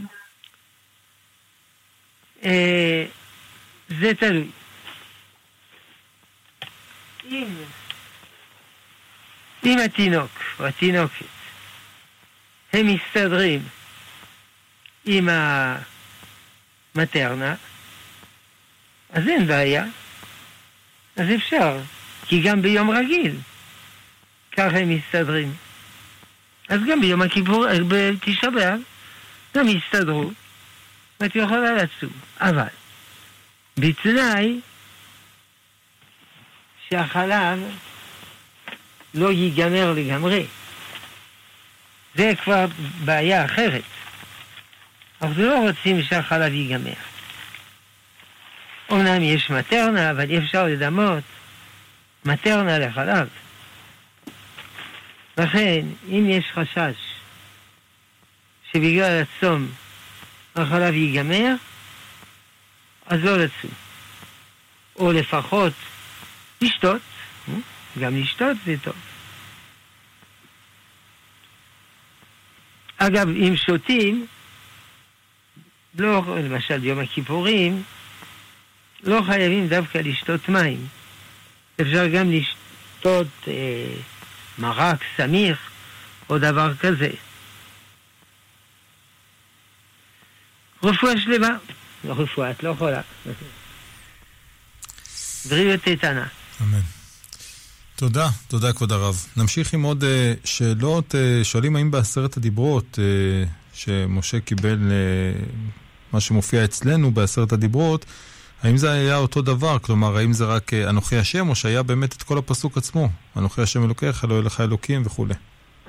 [3.90, 4.48] זה תלוי.
[7.32, 7.46] אם,
[9.66, 11.26] אם התינוק או התינוקת
[12.74, 13.62] הם מסתדרים
[15.06, 15.30] עם
[16.96, 17.56] המטרנה,
[19.10, 19.86] אז אין בעיה.
[21.16, 21.80] אז אפשר,
[22.28, 23.36] כי גם ביום רגיל
[24.52, 25.54] ככה הם מסתדרים.
[26.70, 28.80] אז גם ביום הכיפור, אה, בתשעה באב,
[29.56, 30.32] גם יסתדרו,
[31.20, 32.14] ואת יכולה לצום.
[32.40, 32.68] אבל,
[33.78, 34.60] בתנאי
[36.90, 37.60] שהחלב
[39.14, 40.46] לא ייגמר לגמרי.
[42.16, 42.66] זה כבר
[43.06, 43.84] בעיה אחרת.
[45.22, 46.94] אנחנו לא רוצים שהחלב ייגמר.
[48.90, 51.24] אומנם יש מטרנה, אבל אי אפשר לדמות
[52.26, 53.28] מטרנה לחלב.
[55.38, 56.96] לכן, אם יש חשש
[58.72, 59.68] שבגלל הצום
[60.56, 61.54] החלב ייגמר,
[63.06, 63.72] אז לא לצום.
[64.96, 65.74] או לפחות
[66.62, 67.02] לשתות,
[68.00, 68.96] גם לשתות זה טוב.
[72.98, 74.28] אגב, אם שותים,
[75.96, 77.84] לא, למשל יום הכיפורים,
[79.04, 80.88] לא חייבים דווקא לשתות מים.
[81.82, 83.94] אפשר גם לשתות אה,
[84.58, 85.72] מרק סמיך
[86.30, 87.10] או דבר כזה.
[90.84, 91.58] רפואה שלמה.
[92.04, 93.02] לא רפואה, את לא יכולה.
[95.50, 96.28] בריאות איתנה.
[96.62, 97.03] אמן.
[97.96, 99.26] תודה, תודה כבוד הרב.
[99.38, 100.08] נמשיך עם עוד uh,
[100.48, 101.16] שאלות.
[101.16, 105.50] Uh, שואלים האם בעשרת הדיברות uh, שמשה קיבל, uh,
[106.14, 108.06] מה שמופיע אצלנו בעשרת הדיברות,
[108.64, 109.80] האם זה היה אותו דבר?
[109.80, 113.10] כלומר, האם זה רק uh, אנוכי השם, או שהיה באמת את כל הפסוק עצמו?
[113.38, 115.34] אנוכי השם אלוקיך, יהיה לך אלוקים וכולי.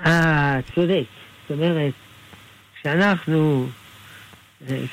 [0.06, 1.04] אה, צודק.
[1.48, 1.92] זאת אומרת,
[2.80, 3.68] כשאנחנו,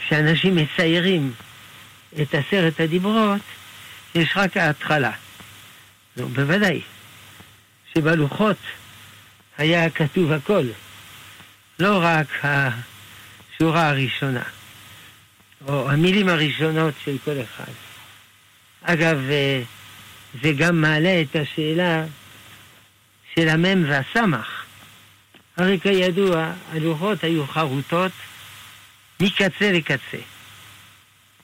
[0.05, 1.31] כשאנשים מציירים
[2.21, 3.41] את עשרת הדיברות,
[4.15, 5.11] יש רק ההתחלה.
[6.17, 6.81] נו, בוודאי.
[7.93, 8.57] שבלוחות
[9.57, 10.63] היה כתוב הכל,
[11.79, 14.43] לא רק השורה הראשונה,
[15.67, 17.71] או המילים הראשונות של כל אחד.
[18.81, 19.61] אגב, אה,
[20.43, 22.05] זה גם מעלה את השאלה
[23.35, 24.63] של המם והסמך.
[25.57, 28.11] הרי כידוע, הלוחות היו חרוטות
[29.19, 30.17] מקצה לקצה.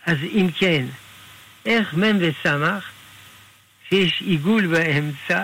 [0.06, 0.86] אז אם כן,
[1.66, 2.84] איך מם וסמך,
[3.90, 5.44] שיש עיגול באמצע,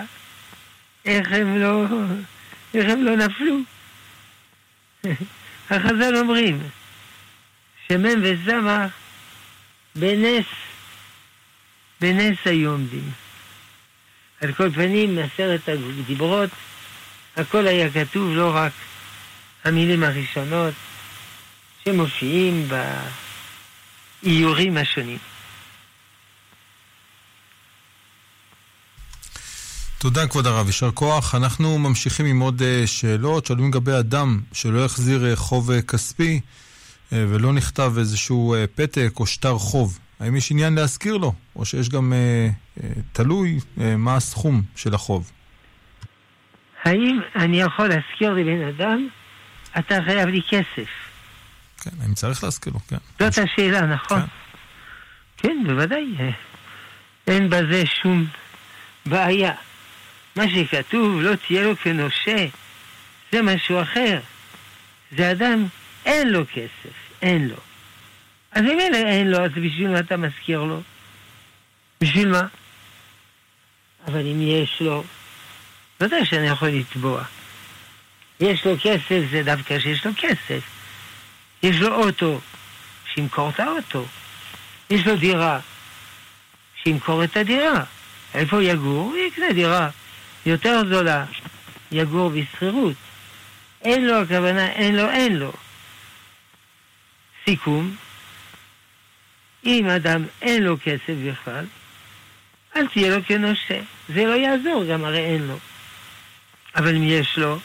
[1.04, 1.84] איך הם לא,
[2.74, 3.58] איך הם לא נפלו?
[5.70, 6.62] החז"ל אומרים
[7.88, 8.92] שמם וסמך
[9.94, 10.46] בנס,
[12.00, 13.10] בנס היו עומדים.
[14.40, 16.50] על כל פנים, מעשרת הדיברות,
[17.36, 18.72] הכל היה כתוב, לא רק
[19.64, 20.74] המילים הראשונות
[21.84, 22.68] שמופיעים
[24.22, 25.18] באיורים השונים.
[30.04, 31.34] תודה כבוד הרב, יישר כוח.
[31.34, 33.46] אנחנו ממשיכים עם עוד uh, שאלות.
[33.46, 36.40] שואלים לגבי אדם שלא החזיר uh, חוב uh, כספי
[37.12, 39.98] ולא נכתב איזשהו פתק או שטר חוב.
[40.20, 44.94] האם יש עניין להזכיר לו, או שיש גם uh, uh, תלוי uh, מה הסכום של
[44.94, 45.30] החוב?
[46.84, 49.08] האם אני יכול להזכיר לבן אדם,
[49.78, 50.88] אתה חייב לי כסף?
[51.82, 52.96] כן, האם צריך להזכיר לו, כן.
[53.20, 54.20] זאת השאלה, נכון?
[54.20, 56.14] כן, כן בוודאי.
[57.26, 58.26] אין בזה שום
[59.06, 59.52] בעיה.
[60.36, 62.46] מה שכתוב, לא תהיה לו כנושה,
[63.32, 64.20] זה משהו אחר.
[65.16, 65.66] זה אדם,
[66.04, 67.56] אין לו כסף, אין לו.
[68.52, 70.80] אז אם אין לו, אז בשביל מה אתה מזכיר לו?
[72.00, 72.42] בשביל מה?
[74.06, 75.04] אבל אם יש לו,
[76.00, 77.22] ודאי שאני יכול לתבוע.
[78.40, 80.62] יש לו כסף, זה דווקא שיש לו כסף.
[81.62, 82.40] יש לו אוטו,
[83.14, 84.06] שימכור את האוטו.
[84.90, 85.60] יש לו דירה,
[86.82, 87.84] שימכור את הדירה.
[88.34, 89.16] איפה יגור?
[89.16, 89.90] יקנה דירה.
[90.46, 91.24] יותר זולה,
[91.92, 92.94] יגור בשכירות.
[93.82, 95.52] אין לו הכוונה, אין לו, אין לו.
[97.44, 97.96] סיכום,
[99.64, 101.64] אם אדם אין לו כסף בכלל,
[102.76, 103.80] אל תהיה לו כנושה.
[104.08, 105.58] זה לא יעזור, גם הרי אין לו.
[106.76, 107.58] אבל אם יש לו,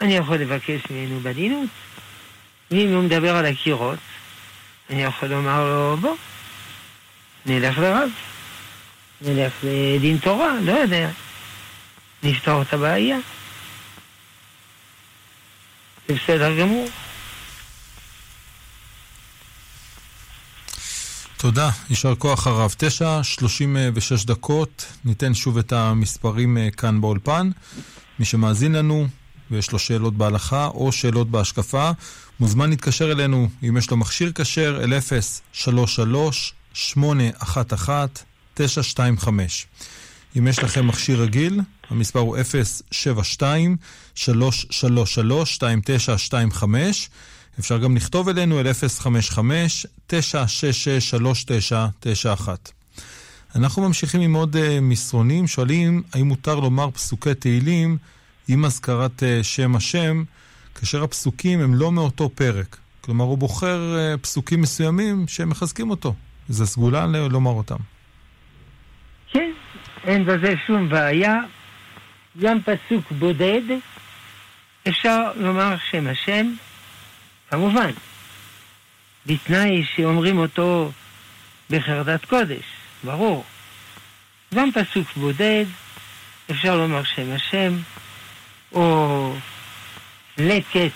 [0.00, 1.68] אני יכול לבקש ממנו בדינות.
[2.70, 3.98] ואם הוא מדבר על הקירות,
[4.90, 6.16] אני יכול לומר לו, בוא,
[7.46, 8.10] נלך לרב,
[9.20, 11.10] נלך לדין תורה, לא יודע.
[12.22, 13.18] נפתור את הבעיה.
[16.08, 16.88] זה בסדר גמור.
[21.36, 22.74] תודה, יישר כוח הרב.
[22.78, 27.50] תשע, שלושים ושש דקות, ניתן שוב את המספרים אה, כאן באולפן.
[28.18, 29.06] מי שמאזין לנו
[29.50, 31.90] ויש לו שאלות בהלכה או שאלות בהשקפה,
[32.40, 35.00] מוזמן להתקשר אלינו אם יש לו מכשיר כשר אל
[35.52, 38.06] 033 811
[38.54, 39.66] 925
[40.36, 41.60] אם יש לכם מכשיר רגיל,
[41.90, 42.36] המספר הוא
[46.56, 46.64] 072-333-2925.
[47.58, 48.66] אפשר גם לכתוב אלינו אל
[50.10, 52.48] 055-966-3991.
[53.54, 57.96] אנחנו ממשיכים עם עוד uh, מסרונים, שואלים האם מותר לומר פסוקי תהילים
[58.48, 60.24] עם אזכרת uh, שם השם,
[60.74, 62.76] כאשר הפסוקים הם לא מאותו פרק.
[63.00, 66.14] כלומר, הוא בוחר uh, פסוקים מסוימים שמחזקים אותו.
[66.48, 67.76] זה סגולה לומר אותם.
[70.08, 71.36] אין בזה שום בעיה.
[72.40, 73.60] גם פסוק בודד,
[74.88, 76.52] אפשר לומר שם השם,
[77.50, 77.90] כמובן,
[79.26, 80.92] בתנאי שאומרים אותו
[81.70, 82.64] בחרדת קודש,
[83.04, 83.44] ברור.
[84.54, 85.64] גם פסוק בודד,
[86.50, 87.72] אפשר לומר שם השם,
[88.72, 89.34] או
[90.38, 90.92] לקט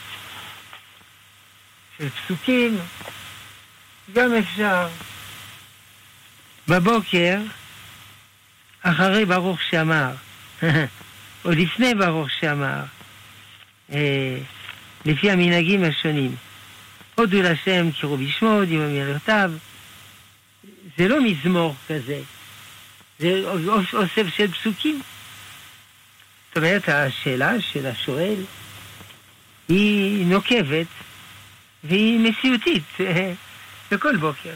[1.99, 2.79] של פסוקים,
[4.13, 4.89] גם אפשר.
[6.69, 7.39] בבוקר,
[8.83, 10.11] אחרי ברוך שאמר,
[11.45, 12.83] או לפני ברוך שאמר,
[13.93, 14.39] אה,
[15.05, 16.37] לפי המנהגים השונים.
[17.15, 19.53] הודו להשם קראו בשמו, הודיעו במילותיו.
[20.99, 22.21] זה לא מזמור כזה,
[23.19, 23.43] זה
[23.93, 25.03] אוסף של פסוקים.
[26.49, 28.45] זאת אומרת, השאלה של השואל
[29.69, 30.87] היא נוקבת
[31.85, 32.85] והיא מציאותית
[33.91, 34.55] בכל בוקר.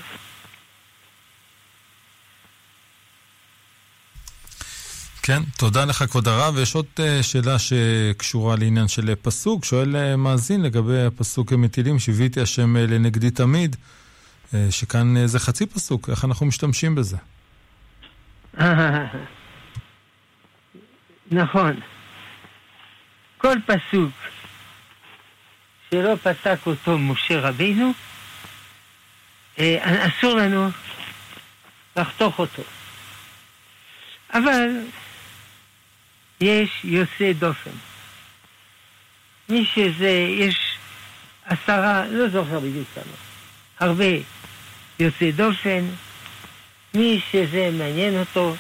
[5.27, 6.55] כן, תודה לך כבוד הרב.
[6.57, 9.65] ויש עוד אה, שאלה שקשורה לעניין של פסוק.
[9.65, 13.77] שואל אה, מאזין לגבי הפסוק מטילים, שיוויתי השם אה, לנגדי תמיד,
[14.71, 17.17] שכאן זה חצי פסוק, איך אנחנו משתמשים בזה?
[21.31, 21.81] נכון.
[23.39, 24.11] כל פסוק
[25.91, 27.93] שלא פסק אותו משה רבינו,
[29.59, 30.69] אסור לנו
[31.97, 32.63] לחתוך אותו.
[34.33, 34.69] אבל
[36.41, 37.71] יש יוצא דופן.
[39.49, 40.77] מי שזה, יש
[41.45, 43.15] עשרה, לא זוכר בדיוק כמה,
[43.81, 44.05] הרבה
[44.99, 45.85] יוצא דופן,
[46.95, 48.57] מי שזה מעניין אותו,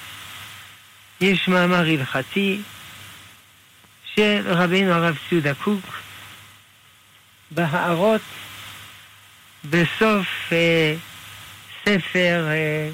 [1.20, 2.60] יש מאמר הלכתי
[4.14, 6.00] של רבינו הרב ציודה קוק
[7.50, 8.20] בהערות
[9.64, 10.94] בסוף אה,
[11.84, 12.90] ספר אה,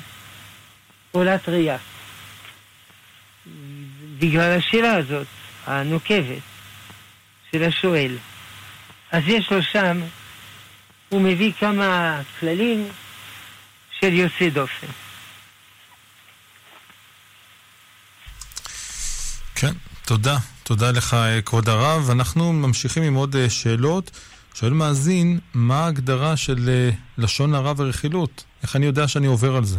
[1.13, 1.77] עולת ראייה.
[4.23, 5.27] בגלל השאלה הזאת,
[5.67, 6.43] הנוקבת,
[7.53, 8.17] של השואל.
[9.13, 10.01] אז יש לו שם,
[11.09, 12.89] הוא מביא כמה כללים
[14.01, 14.87] של יוצא דופן.
[19.55, 19.73] כן,
[20.05, 20.37] תודה.
[20.63, 22.11] תודה לך, כבוד הרב.
[22.11, 24.11] אנחנו ממשיכים עם עוד אה, שאלות.
[24.55, 28.45] שואל מאזין, מה ההגדרה של אה, לשון הרע ורכילות?
[28.63, 29.79] איך אני יודע שאני עובר על זה?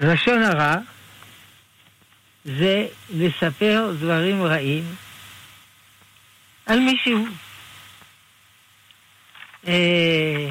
[0.00, 0.76] לשון הרע
[2.44, 4.94] זה לספר דברים רעים
[6.66, 7.26] על מישהו.
[9.66, 10.48] אה,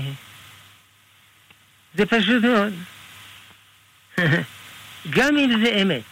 [1.93, 2.73] זה פשוט מאוד.
[5.15, 6.03] גם אם זה אמת.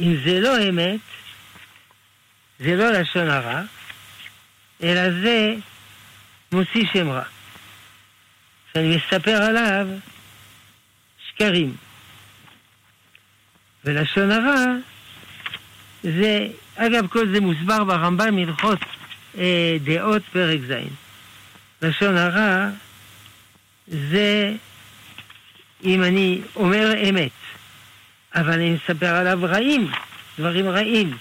[0.00, 1.00] אם זה לא אמת,
[2.58, 3.62] זה לא לשון הרע,
[4.82, 5.54] אלא זה
[6.52, 7.24] מוציא שם רע.
[8.72, 9.86] שאני מספר עליו
[11.28, 11.76] שקרים.
[13.86, 14.64] ולשון הרע
[16.02, 18.78] זה, אגב, כל זה מוסבר ברמב"ם הלכות
[19.38, 20.72] אה, דעות פרק ז'.
[21.82, 22.68] לשון הרע
[23.86, 24.52] זה
[25.84, 27.30] אם אני אומר אמת,
[28.34, 29.90] אבל אני מספר עליו רעים,
[30.38, 31.16] דברים רעים,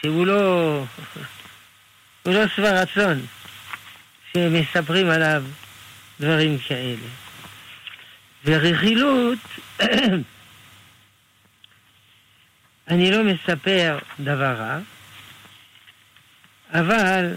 [0.00, 0.84] שהוא לא,
[2.22, 3.26] הוא לא שבע רצון,
[4.32, 5.42] שמספרים עליו
[6.20, 7.08] דברים כאלה.
[8.44, 9.38] ורכילות
[12.88, 14.78] אני לא מספר דבר רע,
[16.72, 17.34] אבל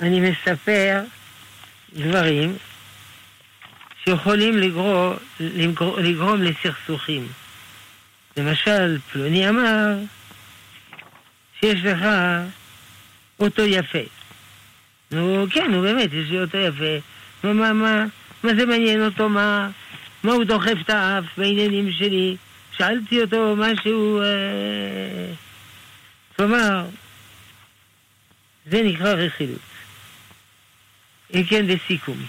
[0.00, 1.02] אני מספר
[1.92, 2.56] דברים
[4.04, 5.16] שיכולים לגרום,
[5.98, 7.28] לגרום, לסכסוכים.
[8.36, 9.94] למשל, פלוני אמר
[11.60, 12.06] שיש לך
[13.40, 13.98] אוטו יפה.
[15.10, 17.06] נו, כן, נו באמת, יש לי אוטו יפה.
[17.44, 18.04] נו, מה, מה,
[18.42, 19.28] מה זה מעניין אותו?
[19.28, 19.70] מה,
[20.24, 22.36] מה הוא דוחף את האף בעניינים שלי?
[22.78, 24.22] שאלתי אותו משהו...
[24.22, 25.34] אה...
[26.36, 26.86] כלומר,
[28.66, 29.58] זה נקרא רכילות.
[31.34, 32.26] אם כן, לסיכום.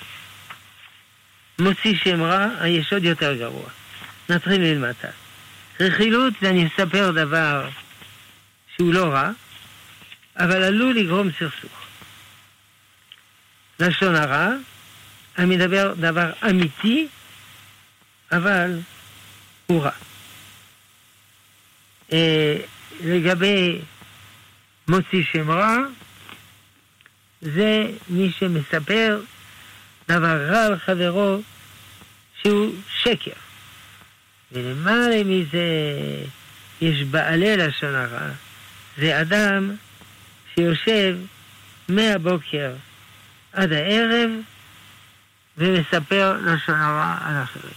[1.59, 3.69] מוציא שם רע, יש עוד יותר גרוע.
[4.29, 5.07] נתחיל מלמטה.
[5.79, 7.69] רכילות זה אני מספר דבר
[8.75, 9.31] שהוא לא רע,
[10.37, 11.83] אבל עלול לגרום סכסוך.
[13.79, 14.49] לשון הרע,
[15.37, 17.07] אני מדבר דבר אמיתי,
[18.31, 18.79] אבל
[19.65, 19.91] הוא רע.
[22.13, 22.55] אה,
[23.03, 23.79] לגבי
[24.87, 25.77] מוציא שם רע,
[27.41, 29.19] זה מי שמספר
[30.07, 31.41] דבר רע על חברו
[32.41, 33.31] שהוא שקר.
[34.51, 35.67] ולמעלה מזה
[36.81, 38.29] יש בעלי לשון הרע.
[38.97, 39.71] זה אדם
[40.55, 41.15] שיושב
[41.89, 42.71] מהבוקר
[43.53, 44.29] עד הערב
[45.57, 47.73] ומספר לשון הרע על אחרים.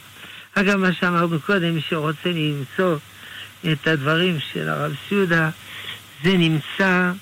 [0.54, 2.96] אגב, מה שאמרנו קודם, מי שרוצה למצוא
[3.72, 5.50] את הדברים של הרב סעודה,
[6.24, 7.12] זה נמצא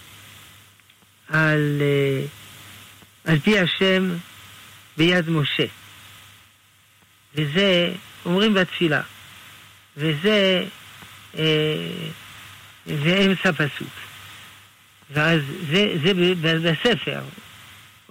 [1.28, 2.24] על, אה,
[3.24, 4.14] על פי השם
[4.96, 5.66] ביד משה.
[7.34, 7.92] וזה,
[8.26, 9.00] אומרים בתפילה,
[9.96, 10.64] וזה,
[11.38, 12.08] אה,
[13.26, 13.88] אמצע פסוק.
[15.10, 16.12] ואז זה, זה
[16.62, 17.20] בספר,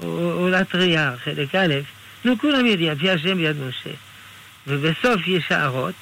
[0.01, 1.73] עולת ראייה, חלק א',
[2.25, 3.89] נו כולם יודעים, פי השם ביד משה.
[4.67, 5.95] ובסוף יש הערות,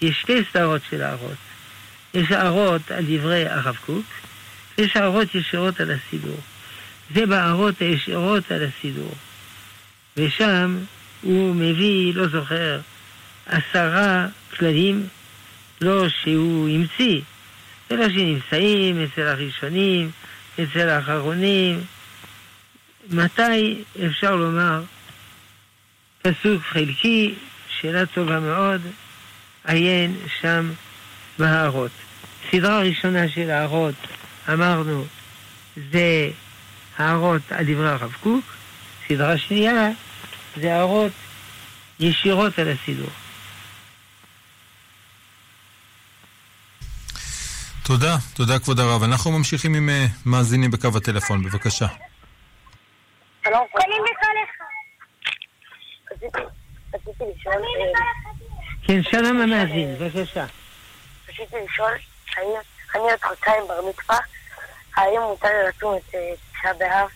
[0.00, 1.36] יש שתי סדרות של הערות.
[2.14, 4.06] יש הערות על דברי הרב קוק,
[4.78, 6.40] יש הערות ישירות על הסידור.
[7.14, 9.14] זה בהערות הישירות על הסידור.
[10.16, 10.78] ושם
[11.22, 12.80] הוא מביא, לא זוכר,
[13.46, 14.26] עשרה
[14.56, 15.06] כללים,
[15.80, 17.20] לא שהוא המציא,
[17.90, 20.10] אלא שנמצאים אצל הראשונים,
[20.54, 21.80] אצל האחרונים.
[23.10, 24.82] מתי אפשר לומר
[26.22, 27.34] פסוק חלקי,
[27.80, 28.80] שאלה טובה מאוד,
[29.66, 30.72] עיין שם
[31.38, 31.90] בהערות.
[32.50, 33.94] סדרה ראשונה של הערות,
[34.52, 35.04] אמרנו,
[35.92, 36.30] זה
[36.98, 38.44] הערות על דברי הרב קוק,
[39.08, 39.90] סדרה שנייה
[40.56, 41.12] זה הערות
[42.00, 43.10] ישירות על הסידור.
[47.82, 49.02] תודה, תודה כבוד הרב.
[49.02, 49.92] אנחנו ממשיכים עם uh,
[50.26, 51.86] מאזינים בקו הטלפון, בבקשה.
[53.44, 54.64] שלום, קונים בכל אחד.
[56.94, 57.62] רציתי לשאול...
[58.86, 60.44] כן, שלום המאזין, בבקשה.
[61.28, 61.92] רציתי לשאול,
[62.94, 64.18] אני עוד חודשיים בר מצווה,
[64.96, 66.20] האם מותר לי לצום את אה,
[66.52, 67.08] תשעה באב?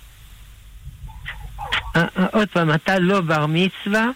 [1.96, 4.06] אה, אה, עוד פעם, אתה לא בר מצווה,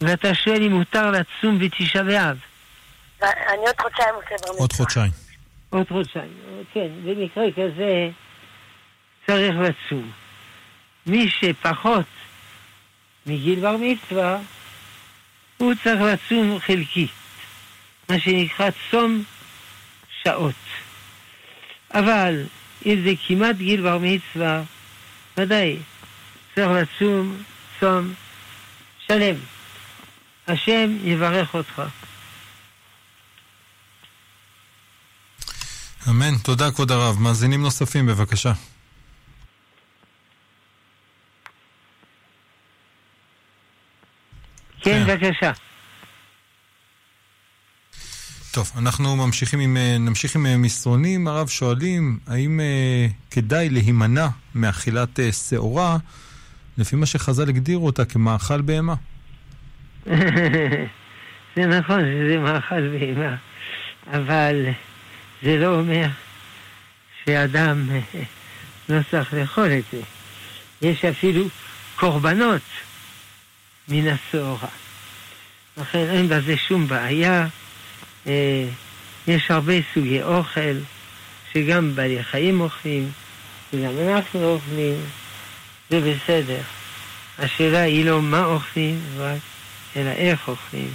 [0.00, 2.38] ואתה שואל אם מותר לצום בתשעה באב.
[3.22, 4.58] אני עוד חודשיים עושה בר מצווה.
[4.58, 5.12] עוד חודשיים.
[5.70, 6.32] עוד חודשיים,
[6.72, 8.08] כן, במקרה כזה
[9.26, 10.10] צריך לצום.
[11.06, 12.06] מי שפחות
[13.26, 14.38] מגיל בר מצווה,
[15.56, 17.06] הוא צריך לצום חלקי,
[18.08, 19.22] מה שנקרא צום
[20.22, 20.54] שעות.
[21.90, 22.44] אבל
[22.86, 24.62] אם זה כמעט גיל בר מצווה,
[25.36, 25.76] ודאי,
[26.54, 27.42] צריך לצום
[27.80, 28.14] צום
[29.06, 29.36] שלם.
[30.48, 31.82] השם יברך אותך.
[36.08, 36.38] אמן.
[36.42, 37.18] תודה, כבוד הרב.
[37.20, 38.52] מאזינים נוספים, בבקשה.
[44.86, 45.52] כן, בבקשה.
[48.50, 51.28] טוב, אנחנו ממשיכים עם, אה, נמשיך עם אה, מסרונים.
[51.28, 55.96] הרב שואלים, האם אה, כדאי להימנע מאכילת אה, שעורה,
[56.78, 58.94] לפי מה שחז"ל הגדירו אותה כמאכל בהמה?
[61.56, 63.36] זה נכון שזה מאכל בהמה,
[64.12, 64.66] אבל
[65.42, 66.06] זה לא אומר
[67.24, 67.88] שאדם
[68.88, 70.00] לא צריך לאכול את זה.
[70.82, 71.44] יש אפילו
[71.96, 72.62] קורבנות
[73.88, 74.68] מן השעורה.
[75.76, 77.46] לכן אין בזה שום בעיה.
[78.26, 78.64] אה,
[79.28, 80.76] יש הרבה סוגי אוכל
[81.52, 83.10] שגם בעלי חיים אוכלים
[83.72, 84.96] וגם אנחנו אוכלים,
[85.90, 86.60] זה בסדר.
[87.38, 89.00] השאלה היא לא מה אוכלים,
[89.96, 90.90] אלא איך אוכלים.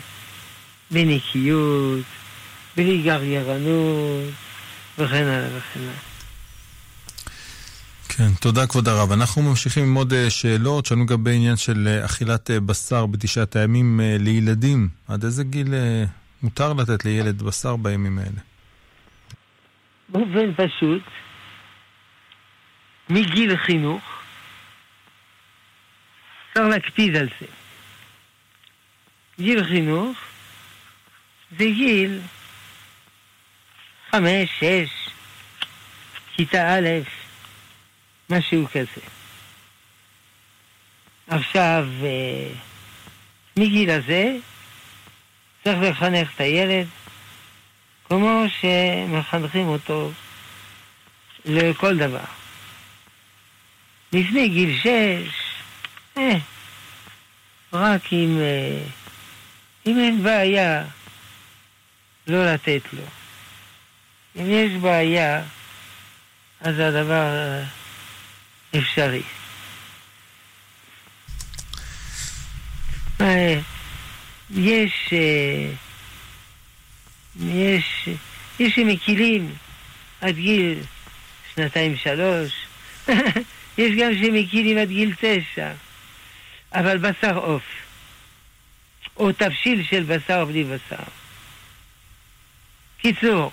[0.91, 2.05] בנקיות,
[2.77, 4.33] בלי גרגרנות
[4.97, 6.11] וכן הלאה וכן הלאה.
[8.18, 9.12] כן, תודה כבוד הרב.
[9.12, 13.55] אנחנו ממשיכים עם עוד אה, שאלות, שאלנו גם בעניין של אה, אכילת אה, בשר בתשעת
[13.55, 14.89] הימים לילדים.
[15.07, 15.74] עד איזה גיל
[16.43, 18.39] מותר לתת לילד בשר בימים האלה?
[20.09, 21.03] באופן פשוט,
[23.09, 24.03] מגיל חינוך,
[26.53, 27.45] צריך להקפיד על זה.
[29.39, 30.18] גיל חינוך
[31.51, 32.20] זה גיל
[34.12, 35.09] חמש, שש,
[36.36, 37.20] כיתה א',
[38.32, 39.01] משהו כזה.
[41.27, 42.47] עכשיו, אה,
[43.57, 44.36] מגיל הזה
[45.63, 46.88] צריך לחנך את הילד
[48.07, 50.11] כמו שמחנכים אותו
[51.45, 52.25] לכל דבר.
[54.13, 55.34] לפני גיל שש,
[56.17, 56.38] אה,
[57.73, 58.84] רק אם, אה,
[59.86, 60.84] אם אין בעיה
[62.27, 63.03] לא לתת לו.
[64.36, 65.41] אם יש בעיה,
[66.61, 67.61] אז הדבר
[68.78, 69.22] אפשרי.
[73.22, 73.59] אה,
[74.55, 75.72] יש, אה,
[77.39, 78.09] יש,
[78.59, 79.55] יש שמקילים
[80.22, 80.80] עד גיל
[81.55, 82.51] שנתיים שלוש,
[83.78, 85.72] יש גם שמקילים עד גיל תשע,
[86.74, 87.63] אבל בשר עוף,
[89.17, 91.03] או תבשיל של בשר בלי בשר.
[92.97, 93.51] קיצור,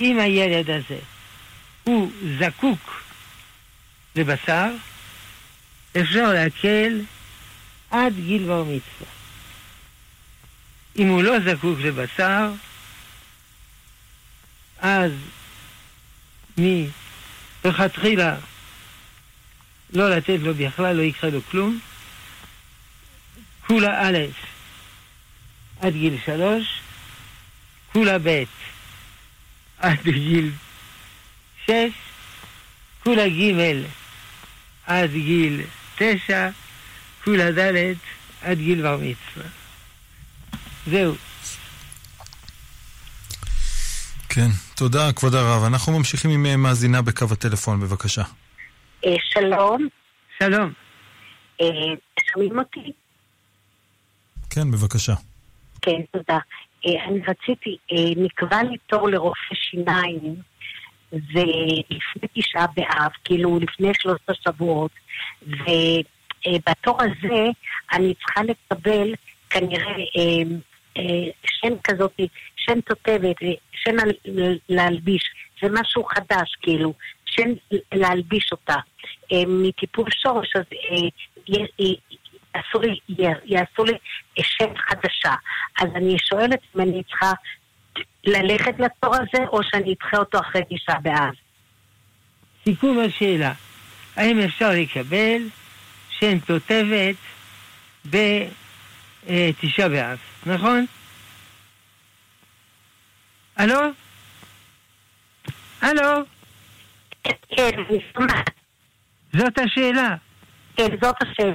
[0.00, 0.98] אם הילד הזה
[1.84, 3.07] הוא זקוק
[4.18, 4.66] לבשר,
[6.00, 7.00] אפשר להקל
[7.90, 9.12] עד גיל בר מצווה.
[10.98, 12.50] אם הוא לא זקוק לבשר,
[14.78, 15.12] אז
[17.64, 18.36] מלכתחילה
[19.92, 21.78] לא לתת לו בכלל, לא יקרה לו כלום.
[23.66, 24.18] כולה א'
[25.80, 26.64] עד גיל שלוש,
[27.92, 28.42] כולה ב'
[29.78, 30.50] עד גיל
[31.66, 31.92] שש,
[33.04, 33.52] כולה ג'
[34.88, 35.60] עד גיל
[35.98, 36.48] תשע,
[37.24, 37.94] כולה ד'
[38.42, 39.46] עד גיל בר מצווה.
[40.86, 41.14] זהו.
[44.28, 45.64] כן, תודה כבוד הרב.
[45.64, 48.22] אנחנו ממשיכים עם אה, מאזינה בקו הטלפון, בבקשה.
[49.04, 49.88] אה, שלום.
[50.38, 50.72] שלום.
[51.60, 51.66] אה,
[52.32, 52.92] שומעים אותי?
[54.50, 55.14] כן, בבקשה.
[55.82, 56.38] כן, תודה.
[56.84, 57.76] אני רציתי,
[58.16, 60.34] נקבע לי תור לרופא שיניים,
[61.12, 64.90] ולפני תשעה באב, כאילו לפני שלושת השבועות,
[65.46, 67.44] ובתור הזה
[67.92, 69.14] אני צריכה לקבל
[69.50, 69.96] כנראה
[71.44, 72.20] שם כזאת,
[72.56, 73.36] שם תותבת,
[73.72, 73.96] שם
[74.68, 75.22] להלביש,
[75.62, 76.94] זה משהו חדש כאילו,
[77.24, 77.48] שם
[77.92, 78.76] להלביש אותה.
[79.46, 80.64] מטיפול שורש, אז
[82.54, 82.98] יעשו לי,
[83.44, 83.92] יעשו לי
[84.42, 85.34] שם חדשה.
[85.80, 87.32] אז אני שואלת אם אני צריכה
[88.24, 91.34] ללכת לתור הזה, או שאני אדחה אותו אחרי תשעה באב.
[92.64, 93.52] סיכום השאלה,
[94.16, 95.42] האם אפשר לקבל
[96.10, 97.16] שם תותבת
[98.04, 100.86] בתשעה באב, נכון?
[103.56, 103.80] הלו?
[105.80, 106.22] הלו?
[107.24, 108.50] כן, אני שומעת.
[109.32, 110.16] זאת השאלה.
[110.76, 111.52] כן, זאת השאלה.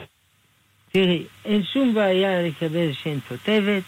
[0.91, 3.83] תראי, אין שום בעיה לקבל שם תותבת.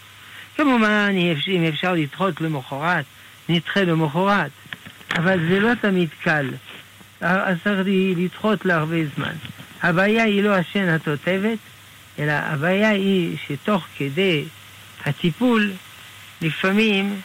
[0.56, 1.14] כמובן,
[1.48, 3.04] אם אפשר לדחות למחרת,
[3.48, 4.50] נדחה למחרת.
[5.16, 6.50] אבל זה לא תמיד קל.
[7.20, 7.86] אז צריך
[8.16, 9.34] לדחות להרבה זמן.
[9.82, 11.58] הבעיה היא לא השן התותבת,
[12.18, 14.44] אלא הבעיה היא שתוך כדי
[15.04, 15.72] הטיפול,
[16.42, 17.20] לפעמים,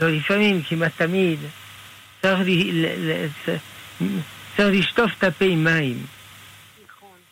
[0.00, 1.38] לא לפעמים, כמעט תמיד,
[2.22, 2.40] צריך,
[2.72, 3.26] ל, ל,
[4.56, 6.06] צריך לשטוף את הפה מים.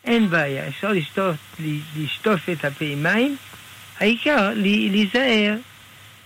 [0.03, 1.35] אין בעיה, אפשר לשטוף,
[1.97, 3.37] לשטוף את הפה מים,
[3.99, 5.55] העיקר להיזהר,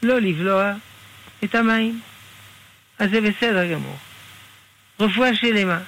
[0.04, 0.74] לא לבלוע
[1.44, 2.00] את המים.
[3.00, 3.96] אז זה בסדר גמור.
[5.00, 5.80] רפואה שלמה.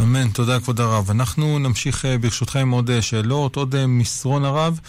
[0.00, 1.10] אמן, תודה כבוד הרב.
[1.10, 4.80] אנחנו נמשיך אה, ברשותך עם עוד אה, שאלות, עוד אה, מסרון הרב.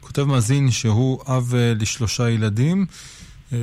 [0.00, 2.86] כותב מאזין שהוא אב לשלושה ילדים.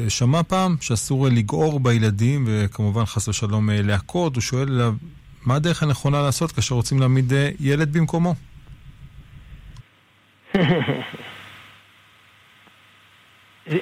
[0.10, 4.82] שמע פעם שאסור לגעור בילדים, וכמובן חס ושלום להכות, הוא שואל
[5.46, 8.36] מה הדרך הנכונה לעשות כאשר רוצים להעמיד ילד במקומו?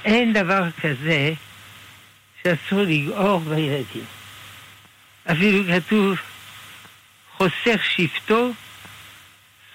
[0.06, 1.34] אין דבר כזה
[2.44, 4.06] שאסור לגעור בילדים.
[5.32, 6.18] אפילו כתוב,
[7.38, 8.52] חוסך שבטו,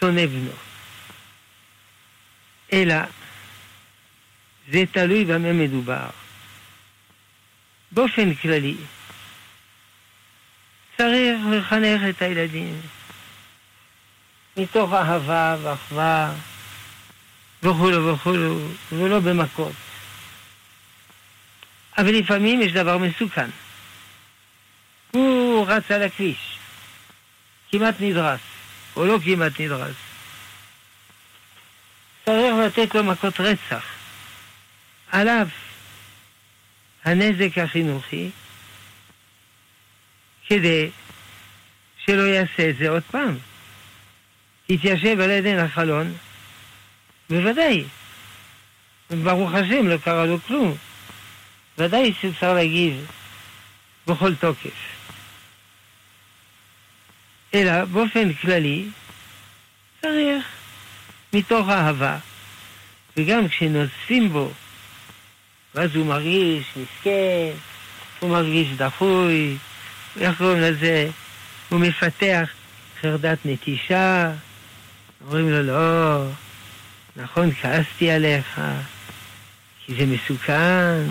[0.00, 0.52] שונא בנו.
[2.72, 2.96] אלא,
[4.72, 6.06] זה תלוי במה מדובר.
[7.92, 8.74] באופן כללי,
[10.96, 12.80] צריך לחנך את הילדים
[14.56, 16.34] מתוך אהבה ואחווה
[17.62, 18.58] וכולו וכולו,
[18.92, 19.72] ולא במכות.
[21.98, 23.50] אבל לפעמים יש דבר מסוכן.
[25.10, 26.58] הוא רץ על הכביש,
[27.70, 28.40] כמעט נדרס,
[28.96, 29.96] או לא כמעט נדרס.
[32.24, 33.84] צריך לתת לו מכות רצח.
[35.12, 35.48] על אף
[37.04, 38.30] הנזק החינוכי,
[40.46, 40.90] כדי
[42.04, 43.38] שלא יעשה את זה עוד פעם.
[44.68, 46.14] יתיישב על עדן החלון,
[47.30, 47.84] בוודאי.
[49.10, 50.76] ברוך השם, לא קרה לו כלום.
[51.78, 53.06] ודאי שצריך להגיב
[54.06, 54.96] בכל תוקף.
[57.54, 58.84] אלא באופן כללי
[60.00, 60.44] צריך
[61.32, 62.18] מתוך אהבה,
[63.16, 64.52] וגם כשנוזפים בו,
[65.74, 67.50] ואז הוא מרגיש מסכן,
[68.20, 69.56] הוא מרגיש דחוי,
[70.20, 71.08] איך קוראים לזה?
[71.68, 72.48] הוא מפתח
[73.00, 74.32] חרדת נטישה,
[75.24, 76.24] אומרים לו לא,
[77.16, 78.60] נכון, כעסתי עליך,
[79.86, 81.02] כי זה מסוכן,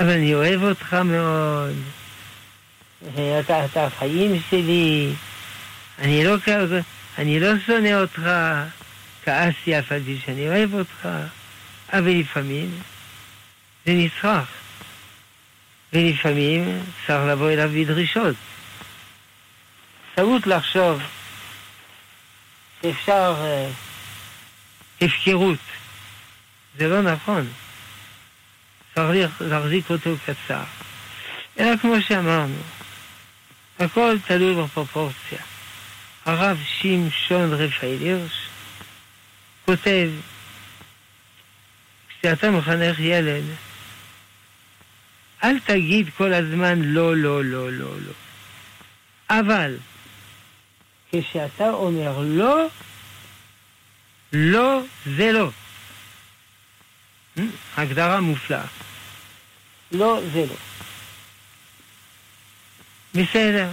[0.00, 1.74] אבל אני אוהב אותך מאוד.
[3.40, 5.12] אתה, אתה החיים שלי,
[5.98, 6.36] אני לא,
[7.18, 8.22] אני לא שונא אותך,
[9.24, 11.08] כעסתי אף על פי שאני אוהב אותך,
[11.92, 12.78] אבל לפעמים
[13.86, 14.48] זה נצרך,
[15.92, 18.36] ולפעמים צריך לבוא אליו בדרישות.
[20.14, 21.00] טעות לחשוב
[22.82, 23.87] שאפשר uh,
[25.00, 25.58] הפקרות,
[26.78, 27.48] זה לא נכון.
[28.94, 30.64] צריך להחזיק אותו קצר.
[31.58, 32.58] אלא כמו שאמרנו,
[33.78, 35.38] הכל תלוי בפרופורציה.
[36.24, 38.48] הרב שמשון רפאל הירש
[39.64, 40.10] כותב,
[42.20, 43.44] כשאתה מחנך ילד,
[45.44, 48.12] אל תגיד כל הזמן לא, לא, לא, לא, לא.
[49.30, 49.76] אבל
[51.12, 52.66] כשאתה אומר לא,
[54.32, 54.80] לא
[55.16, 55.50] זה לא.
[57.36, 57.40] Hmm?
[57.76, 58.64] הגדרה מופלאה.
[59.92, 60.54] לא זה לא.
[63.14, 63.70] בסדר.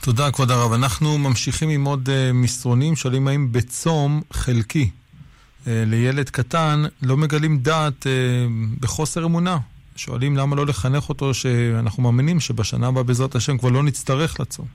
[0.00, 0.72] תודה, כבוד הרב.
[0.72, 7.58] אנחנו ממשיכים עם עוד uh, מסרונים, שואלים האם בצום חלקי uh, לילד קטן לא מגלים
[7.58, 9.58] דעת uh, בחוסר אמונה.
[9.96, 14.66] שואלים למה לא לחנך אותו, שאנחנו מאמינים שבשנה הבאה בעזרת השם כבר לא נצטרך לצום.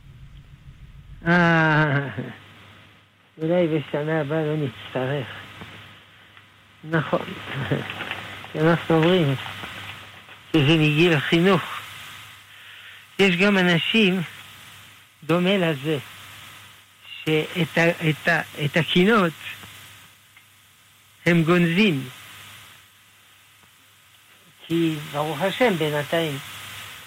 [3.42, 5.28] אולי בשנה הבאה לא נצטרך.
[6.84, 7.26] נכון.
[8.62, 9.36] אנחנו אומרים
[10.54, 11.62] שזה מגיל החינוך.
[13.20, 14.22] יש גם אנשים,
[15.24, 15.98] דומה לזה,
[17.26, 19.34] שאת ה, את ה, את הקינות
[21.26, 22.10] הם גונזים.
[24.68, 26.38] כי ברוך השם בינתיים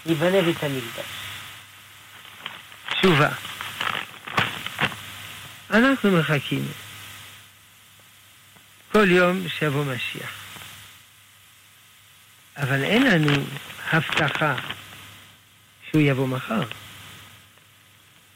[0.07, 1.05] ייבנה בית המקדש.
[3.01, 3.51] תשובה.
[5.73, 6.64] אנחנו מחכים
[8.93, 10.31] כל יום שיבוא משיח.
[12.57, 13.45] אבל אין לנו
[13.93, 14.55] הבטחה
[15.91, 16.62] שהוא יבוא מחר.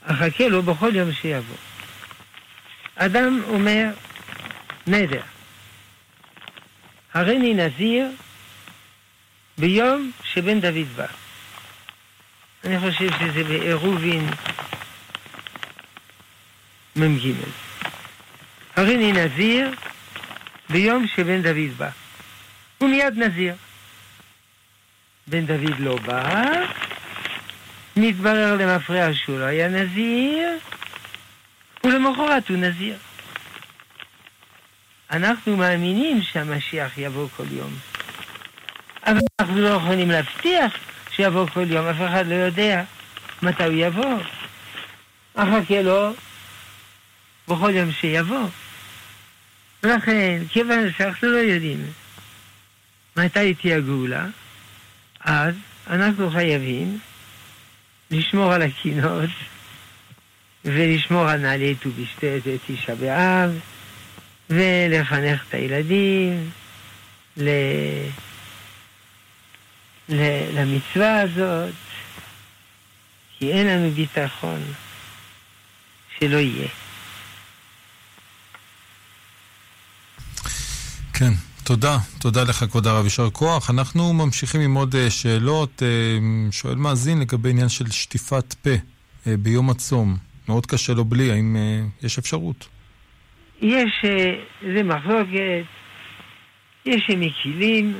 [0.02, 1.56] אחכה לו בכל יום שיבוא.
[2.96, 3.86] אדם אומר,
[4.86, 5.22] נדר,
[7.14, 8.06] הריני נזיר
[9.58, 11.06] ביום שבן דוד בא.
[12.64, 14.28] אני חושב שזה בעירובין
[16.96, 17.32] מ"ג.
[18.76, 19.70] הריני נזיר
[20.70, 21.88] ביום שבן דוד בא.
[22.78, 23.54] הוא מיד נזיר.
[25.26, 26.44] בן דוד לא בא,
[27.96, 30.58] מתברר למפרע שהוא לא היה נזיר,
[31.84, 32.96] ולמחרת הוא נזיר.
[35.10, 37.74] אנחנו מאמינים שהמשיח יבוא כל יום.
[39.06, 40.72] אבל אנחנו לא יכולים להבטיח
[41.10, 42.82] שיבוא כל יום, אף אחד לא יודע
[43.42, 44.18] מתי הוא יבוא.
[45.34, 46.12] אחכה לו
[47.48, 48.48] בכל יום שיבוא.
[49.82, 51.86] ולכן, כיוון שאנחנו לא יודעים
[53.16, 54.26] מתי תהיה הגאולה,
[55.20, 55.54] אז
[55.90, 56.98] אנחנו חייבים
[58.10, 59.30] לשמור על הקינות
[60.64, 63.58] ולשמור על נעלי ט"ו בשבט ותשעה באב
[64.50, 66.50] ולחנך את הילדים
[67.36, 67.48] ל...
[70.08, 70.20] ל...
[70.60, 71.74] למצווה הזאת,
[73.38, 74.62] כי אין לנו ביטחון
[76.18, 76.68] שלא יהיה.
[81.18, 81.32] כן,
[81.64, 81.98] תודה.
[82.18, 83.70] תודה לך, כבוד הרב, יישר כוח.
[83.70, 85.82] אנחנו ממשיכים עם עוד אה, שאלות.
[85.82, 85.88] אה,
[86.50, 88.70] שואל מאזין לגבי עניין של שטיפת פה
[89.26, 90.16] אה, ביום הצום.
[90.48, 91.56] מאוד קשה לו בלי, האם
[92.02, 92.68] יש אפשרות?
[93.60, 94.04] יש,
[94.74, 95.62] זה מחלוקת,
[96.84, 97.94] יש מקילים,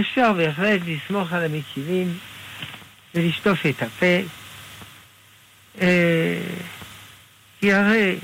[0.00, 2.18] אפשר בהחלט לסמוך על המקילים
[3.14, 4.16] ולשטוף את הפה.
[7.60, 8.16] כי הרי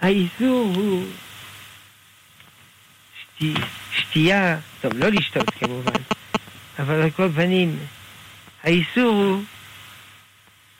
[0.00, 1.04] האיסור הוא
[3.92, 6.00] שתייה, טוב, לא לשתות כמובן,
[6.78, 7.78] אבל על כל פנים,
[8.62, 9.42] האיסור הוא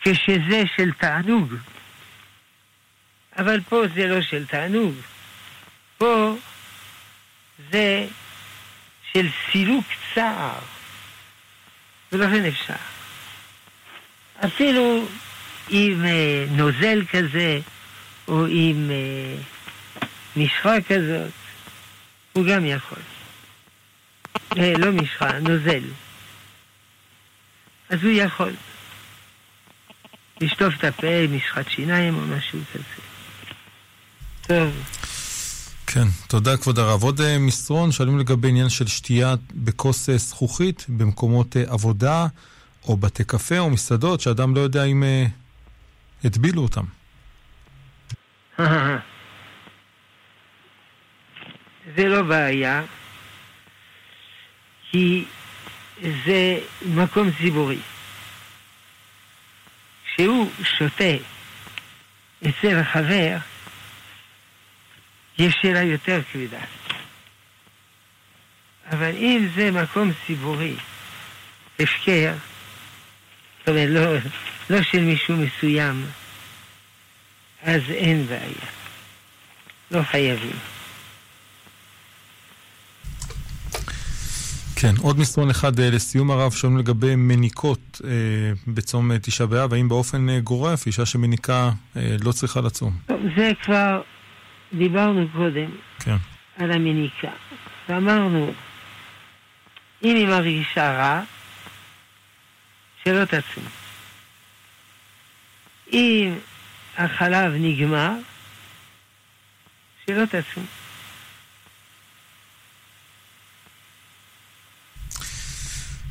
[0.03, 1.55] כשזה של תענוג.
[3.39, 4.95] אבל פה זה לא של תענוג.
[5.99, 6.37] פה
[7.73, 8.07] זה
[9.13, 9.85] של סילוק
[10.15, 10.59] צער,
[12.13, 12.75] ולכן אפשר.
[14.45, 15.07] אפילו
[15.69, 17.61] עם אה, נוזל כזה,
[18.29, 19.37] או עם אה,
[20.37, 21.31] משחה כזאת,
[22.35, 22.99] הוא גם יכול.
[24.59, 25.85] אה, לא משחה, נוזל.
[27.89, 28.53] אז הוא יכול.
[30.41, 33.03] לשטוף את הפה משחת שיניים או משהו כזה.
[34.47, 34.73] טוב.
[35.87, 37.03] כן, תודה כבוד הרב.
[37.03, 42.27] עוד uh, מסרון, שואלים לגבי עניין של שתייה בכוס uh, זכוכית במקומות uh, עבודה
[42.89, 45.05] או בתי קפה או מסעדות, שאדם לא יודע אם
[46.25, 46.85] הטבילו אותם.
[51.97, 52.83] זה לא בעיה,
[54.91, 55.25] כי
[56.03, 57.79] זה מקום ציבורי.
[60.07, 61.15] כשהוא שותה
[62.49, 63.37] אצל החבר,
[65.39, 66.65] יש שאלה יותר כבדה.
[68.91, 70.75] אבל אם זה מקום ציבורי,
[71.81, 72.33] הפקר,
[73.59, 74.17] זאת אומרת, לא,
[74.71, 76.07] לא של מישהו מסוים,
[77.63, 78.71] אז אין בעיה.
[79.91, 80.74] לא חייבים.
[84.77, 88.11] כן, עוד מסרון אחד אה, לסיום הרב, שואלים לגבי מניקות אה,
[88.67, 92.97] בצום אה, תשעה באב, האם באופן אה, גורף אישה שמניקה אה, לא צריכה לצום?
[93.37, 94.03] זה כבר
[94.73, 95.71] דיברנו קודם
[96.01, 96.17] כן.
[96.57, 97.31] על המניקה,
[97.89, 98.53] ואמרנו,
[100.05, 101.23] אם היא מרגישה רע,
[103.05, 103.65] שלא תצום.
[105.93, 106.35] אם
[106.97, 108.11] החלב נגמר,
[110.07, 110.67] שלא תצום.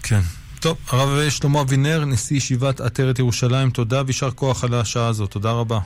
[0.03, 0.19] כן.
[0.59, 5.51] טוב, הרב שלמה אבינר, נשיא ישיבת עטרת ירושלים, תודה ויישר כוח על השעה הזאת, תודה
[5.51, 5.79] רבה.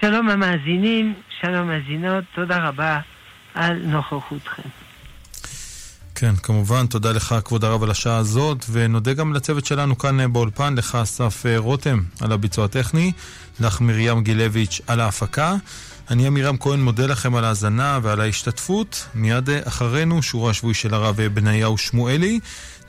[0.00, 3.00] שלום המאזינים, שלום מאזינות, תודה רבה
[3.54, 4.68] על נוכחותכם.
[6.14, 10.28] כן, כמובן, תודה לך, כבוד הרב, על השעה הזאת, ונודה גם לצוות שלנו כאן אה,
[10.28, 13.12] באולפן, לך אסף אה, רותם על הביצוע הטכני,
[13.60, 15.54] לך מרים גילביץ' על ההפקה.
[16.10, 19.06] אני עמירם כהן מודה לכם על ההאזנה ועל ההשתתפות.
[19.14, 22.40] מיד אה, אחרינו, שורה שבועי של הרב בניהו שמואלי.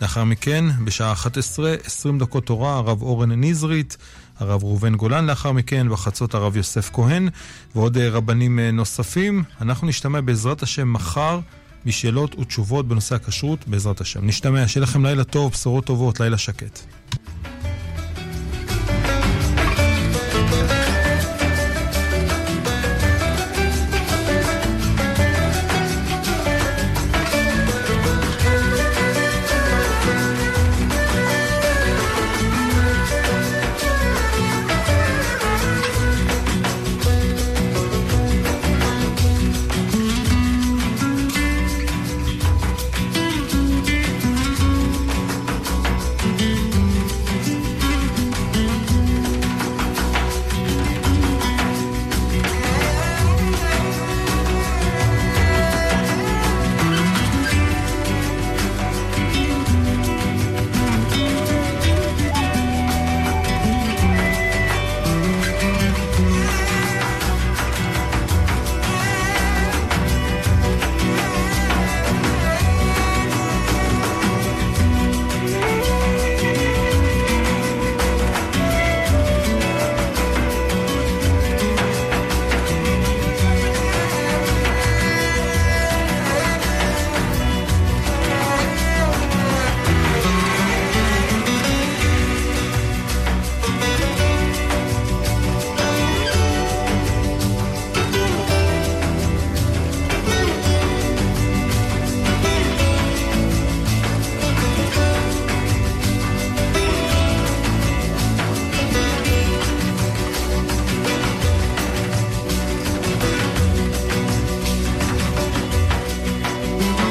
[0.02, 3.98] לאחר מכן, בשעה 11, 20 דקות תורה, הרב אורן נזרית.
[4.40, 7.30] הרב ראובן גולן לאחר מכן, בחצות הרב יוסף כהן
[7.76, 9.44] ועוד רבנים נוספים.
[9.62, 11.40] אנחנו נשתמע בעזרת השם מחר
[11.86, 14.28] בשאלות ותשובות בנושא הכשרות בעזרת השם.
[14.28, 16.80] נשתמע, שיהיה לכם לילה טוב, בשורות טובות, לילה שקט.